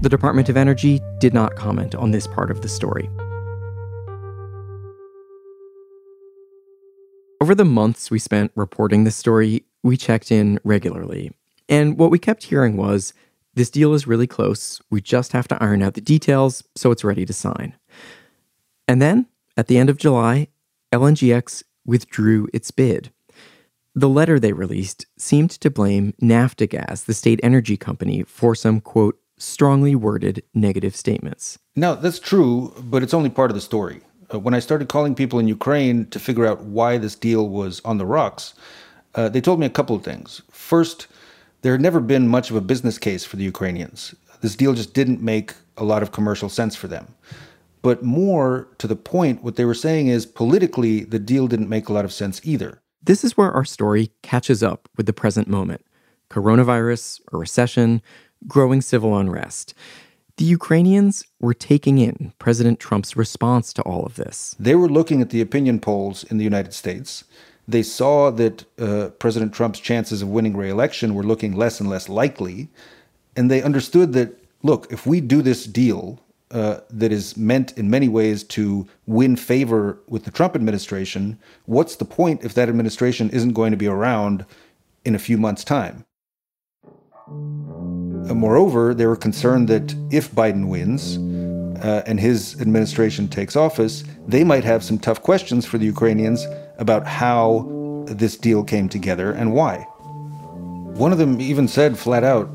The 0.02 0.08
Department 0.08 0.48
of 0.48 0.56
Energy 0.56 1.02
did 1.20 1.34
not 1.34 1.58
comment 1.58 1.96
on 1.96 2.12
this 2.12 2.28
part 2.28 2.50
of 2.50 2.62
the 2.62 2.70
story. 2.70 3.10
Over 7.42 7.54
the 7.54 7.66
months 7.66 8.10
we 8.10 8.18
spent 8.18 8.54
reporting 8.56 9.04
this 9.04 9.18
story, 9.18 9.66
we 9.84 9.98
checked 9.98 10.32
in 10.32 10.62
regularly. 10.64 11.32
And 11.68 11.98
what 11.98 12.10
we 12.10 12.20
kept 12.20 12.44
hearing 12.44 12.78
was 12.78 13.14
this 13.56 13.70
deal 13.70 13.94
is 13.94 14.08
really 14.08 14.28
close. 14.28 14.82
We 14.90 15.02
just 15.02 15.34
have 15.34 15.48
to 15.50 15.62
iron 15.62 15.84
out 15.84 15.96
the 15.96 16.02
details 16.02 16.64
so 16.76 16.92
it's 16.92 17.04
ready 17.04 17.26
to 17.26 17.34
sign. 17.34 17.76
And 18.88 19.02
then, 19.02 19.28
at 19.58 19.67
the 19.67 19.78
end 19.78 19.89
of 19.89 19.98
July, 19.98 20.48
LNGX 20.93 21.63
withdrew 21.86 22.48
its 22.54 22.72
bid. 22.72 23.12
The 23.96 24.08
letter 24.08 24.39
they 24.39 24.54
released 24.54 25.08
seemed 25.17 25.50
to 25.50 25.72
blame 25.72 26.13
Naftogaz, 26.22 27.06
the 27.06 27.15
state 27.15 27.39
energy 27.41 27.76
company, 27.76 28.22
for 28.22 28.54
some, 28.54 28.80
quote, 28.80 29.20
strongly 29.38 29.96
worded 29.96 30.43
negative 30.54 30.96
statements. 30.96 31.58
Now, 31.76 31.96
that's 31.96 32.20
true, 32.20 32.74
but 32.80 33.02
it's 33.02 33.13
only 33.13 33.30
part 33.30 33.50
of 33.50 33.56
the 33.56 33.62
story. 33.62 34.02
Uh, 34.32 34.39
when 34.39 34.54
I 34.54 34.60
started 34.60 34.89
calling 34.89 35.15
people 35.15 35.39
in 35.39 35.48
Ukraine 35.48 36.06
to 36.08 36.20
figure 36.20 36.46
out 36.46 36.63
why 36.63 36.98
this 36.98 37.15
deal 37.15 37.50
was 37.50 37.82
on 37.84 37.98
the 37.98 38.06
rocks, 38.06 38.54
uh, 39.15 39.30
they 39.30 39.41
told 39.41 39.60
me 39.60 39.65
a 39.65 39.72
couple 39.72 39.96
of 39.96 40.04
things. 40.04 40.41
First, 40.52 41.08
there 41.62 41.72
had 41.72 41.82
never 41.82 42.00
been 42.00 42.28
much 42.28 42.52
of 42.52 42.56
a 42.56 42.62
business 42.62 43.00
case 43.00 43.26
for 43.26 43.36
the 43.36 43.43
Ukrainians. 43.43 44.13
This 44.41 44.56
deal 44.56 44.74
just 44.74 44.93
didn't 44.93 45.22
make 45.22 45.54
a 45.76 45.84
lot 45.84 46.04
of 46.04 46.12
commercial 46.12 46.50
sense 46.50 46.76
for 46.76 46.88
them. 46.88 47.08
But 47.88 48.04
more 48.04 48.67
to 48.80 48.86
the 48.86 48.97
point, 48.97 49.45
what 49.45 49.56
they 49.56 49.63
were 49.63 49.73
saying 49.73 50.10
is 50.10 50.26
politically, 50.26 51.06
the 51.06 51.19
deal 51.19 51.47
didn't 51.47 51.69
make 51.69 51.88
a 51.88 51.93
lot 51.93 52.04
of 52.04 52.12
sense 52.12 52.41
either. 52.43 52.82
This 53.02 53.23
is 53.23 53.38
where 53.38 53.50
our 53.54 53.63
story 53.63 54.12
catches 54.23 54.62
up 54.62 54.89
with 54.97 55.06
the 55.06 55.13
present 55.13 55.47
moment 55.47 55.86
coronavirus, 56.30 57.21
a 57.32 57.38
recession, 57.38 58.02
growing 58.45 58.82
civil 58.82 59.17
unrest. 59.17 59.73
The 60.36 60.43
Ukrainians 60.43 61.23
were 61.39 61.54
taking 61.54 61.97
in 61.97 62.34
President 62.39 62.78
Trump's 62.82 63.15
response 63.15 63.71
to 63.71 63.82
all 63.84 64.06
of 64.06 64.15
this. 64.15 64.54
They 64.60 64.76
were 64.76 64.89
looking 64.89 65.21
at 65.21 65.30
the 65.30 65.39
opinion 65.39 65.80
polls 65.80 66.26
in 66.26 66.38
the 66.38 66.43
United 66.43 66.73
States. 66.73 67.23
They 67.69 67.84
saw 67.84 68.32
that 68.32 68.65
uh, 68.78 69.12
President 69.17 69.54
Trump's 69.54 69.80
chances 69.80 70.21
of 70.21 70.28
winning 70.28 70.58
re 70.58 70.69
election 70.69 71.15
were 71.15 71.23
looking 71.23 71.56
less 71.56 71.80
and 71.80 71.89
less 71.89 72.10
likely. 72.10 72.67
And 73.38 73.50
they 73.50 73.63
understood 73.63 74.12
that, 74.12 74.38
look, 74.62 74.91
if 74.91 75.08
we 75.08 75.21
do 75.21 75.41
this 75.41 75.63
deal 75.65 76.19
uh, 76.52 76.80
that 76.90 77.12
is 77.12 77.36
meant 77.36 77.78
in 77.78 77.90
many 77.90 78.08
ways 78.08 78.44
to 78.44 78.88
win 79.06 79.36
favor 79.36 80.00
with 80.08 80.24
the 80.24 80.32
Trump 80.32 80.56
administration, 80.56 81.38
what's 81.66 81.96
the 81.98 82.06
point 82.06 82.44
if 82.44 82.54
that 82.54 82.70
administration 82.70 83.30
isn't 83.32 83.54
going 83.54 83.72
to 83.72 83.78
be 83.78 83.88
around 83.88 84.46
in 85.04 85.14
a 85.16 85.20
few 85.20 85.38
months' 85.38 85.64
time? 85.64 86.06
Uh, 87.28 88.34
moreover, 88.34 88.94
they 88.94 89.06
were 89.06 89.18
concerned 89.18 89.68
that 89.68 89.94
if 90.12 90.32
Biden 90.32 90.68
wins 90.68 91.18
uh, 91.84 92.04
and 92.06 92.20
his 92.20 92.60
administration 92.62 93.28
takes 93.28 93.56
office, 93.56 94.04
they 94.28 94.43
might 94.43 94.64
have 94.64 94.84
some 94.84 94.98
tough 94.98 95.22
questions 95.22 95.66
for 95.66 95.78
the 95.78 95.86
Ukrainians 95.86 96.45
about 96.78 97.06
how 97.06 98.06
this 98.06 98.38
deal 98.38 98.64
came 98.64 98.88
together 98.88 99.32
and 99.32 99.54
why. 99.54 99.80
One 100.95 101.12
of 101.12 101.18
them 101.18 101.41
even 101.41 101.68
said 101.68 101.98
flat 101.98 102.24
out, 102.24 102.50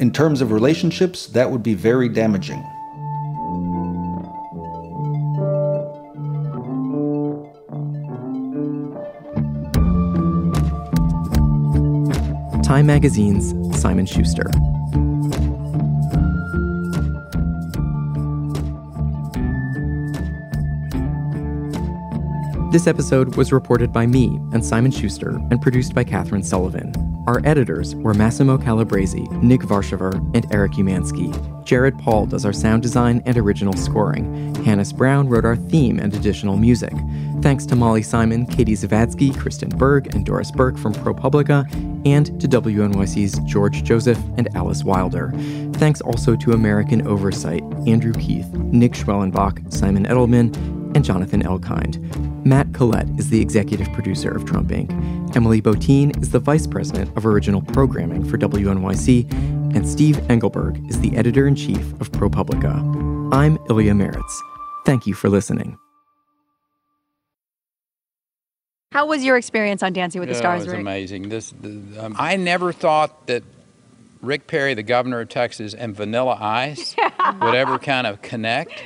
in 0.00 0.10
terms 0.10 0.40
of 0.40 0.52
relationships, 0.52 1.26
that 1.28 1.50
would 1.50 1.62
be 1.62 1.74
very 1.74 2.08
damaging. 2.08 2.62
Time 12.66 12.86
Magazine's 12.86 13.50
Simon 13.80 14.06
Shuster. 14.06 14.50
This 22.72 22.88
episode 22.88 23.36
was 23.36 23.52
reported 23.52 23.92
by 23.92 24.06
me 24.06 24.40
and 24.52 24.64
Simon 24.64 24.90
Shuster 24.90 25.36
and 25.52 25.62
produced 25.62 25.94
by 25.94 26.02
Katherine 26.02 26.42
Sullivan. 26.42 26.92
Our 27.28 27.40
editors 27.44 27.94
were 27.94 28.14
Massimo 28.14 28.58
Calabresi, 28.58 29.30
Nick 29.44 29.60
Varchaver, 29.60 30.16
and 30.34 30.52
Eric 30.52 30.72
Umansky. 30.72 31.55
Jared 31.66 31.98
Paul 31.98 32.26
does 32.26 32.44
our 32.44 32.52
sound 32.52 32.82
design 32.82 33.20
and 33.26 33.36
original 33.36 33.74
scoring. 33.74 34.54
Hannis 34.64 34.92
Brown 34.92 35.28
wrote 35.28 35.44
our 35.44 35.56
theme 35.56 35.98
and 35.98 36.14
additional 36.14 36.56
music. 36.56 36.92
Thanks 37.42 37.66
to 37.66 37.74
Molly 37.74 38.02
Simon, 38.02 38.46
Katie 38.46 38.74
Zavadski, 38.74 39.36
Kristen 39.36 39.70
Berg, 39.70 40.14
and 40.14 40.24
Doris 40.24 40.52
Burke 40.52 40.78
from 40.78 40.94
ProPublica, 40.94 41.66
and 42.06 42.26
to 42.40 42.46
WNYC's 42.46 43.40
George 43.40 43.82
Joseph 43.82 44.18
and 44.36 44.48
Alice 44.54 44.84
Wilder. 44.84 45.32
Thanks 45.74 46.00
also 46.00 46.36
to 46.36 46.52
American 46.52 47.04
Oversight, 47.04 47.64
Andrew 47.88 48.12
Keith, 48.12 48.46
Nick 48.54 48.92
Schwellenbach, 48.92 49.72
Simon 49.72 50.06
Edelman, 50.06 50.54
and 50.94 51.04
Jonathan 51.04 51.42
Elkind. 51.42 52.46
Matt 52.46 52.72
Collette 52.74 53.08
is 53.18 53.28
the 53.28 53.40
executive 53.40 53.92
producer 53.92 54.30
of 54.30 54.44
Trump 54.44 54.68
Inc. 54.70 54.88
Emily 55.34 55.60
Botein 55.60 56.16
is 56.22 56.30
the 56.30 56.38
vice 56.38 56.66
president 56.66 57.14
of 57.16 57.26
original 57.26 57.60
programming 57.60 58.24
for 58.24 58.38
WNYC, 58.38 59.55
and 59.76 59.86
Steve 59.86 60.18
Engelberg 60.30 60.80
is 60.88 60.98
the 61.00 61.14
editor 61.16 61.46
in 61.46 61.54
chief 61.54 61.92
of 62.00 62.10
ProPublica. 62.10 63.30
I'm 63.32 63.58
Ilya 63.68 63.92
Marritz. 63.92 64.40
Thank 64.86 65.06
you 65.06 65.12
for 65.12 65.28
listening. 65.28 65.76
How 68.92 69.04
was 69.06 69.22
your 69.22 69.36
experience 69.36 69.82
on 69.82 69.92
Dancing 69.92 70.20
with 70.20 70.30
the 70.30 70.34
Yeah, 70.34 70.40
Stars? 70.40 70.62
It 70.62 70.66
was 70.66 70.72
Rick? 70.72 70.80
amazing. 70.80 71.28
This, 71.28 71.50
the, 71.60 72.02
um, 72.02 72.16
I 72.18 72.36
never 72.36 72.72
thought 72.72 73.26
that 73.26 73.44
Rick 74.22 74.46
Perry, 74.46 74.72
the 74.72 74.82
governor 74.82 75.20
of 75.20 75.28
Texas, 75.28 75.74
and 75.74 75.94
Vanilla 75.94 76.38
Ice 76.40 76.96
would 77.42 77.54
ever 77.54 77.78
kind 77.78 78.06
of 78.06 78.22
connect. 78.22 78.82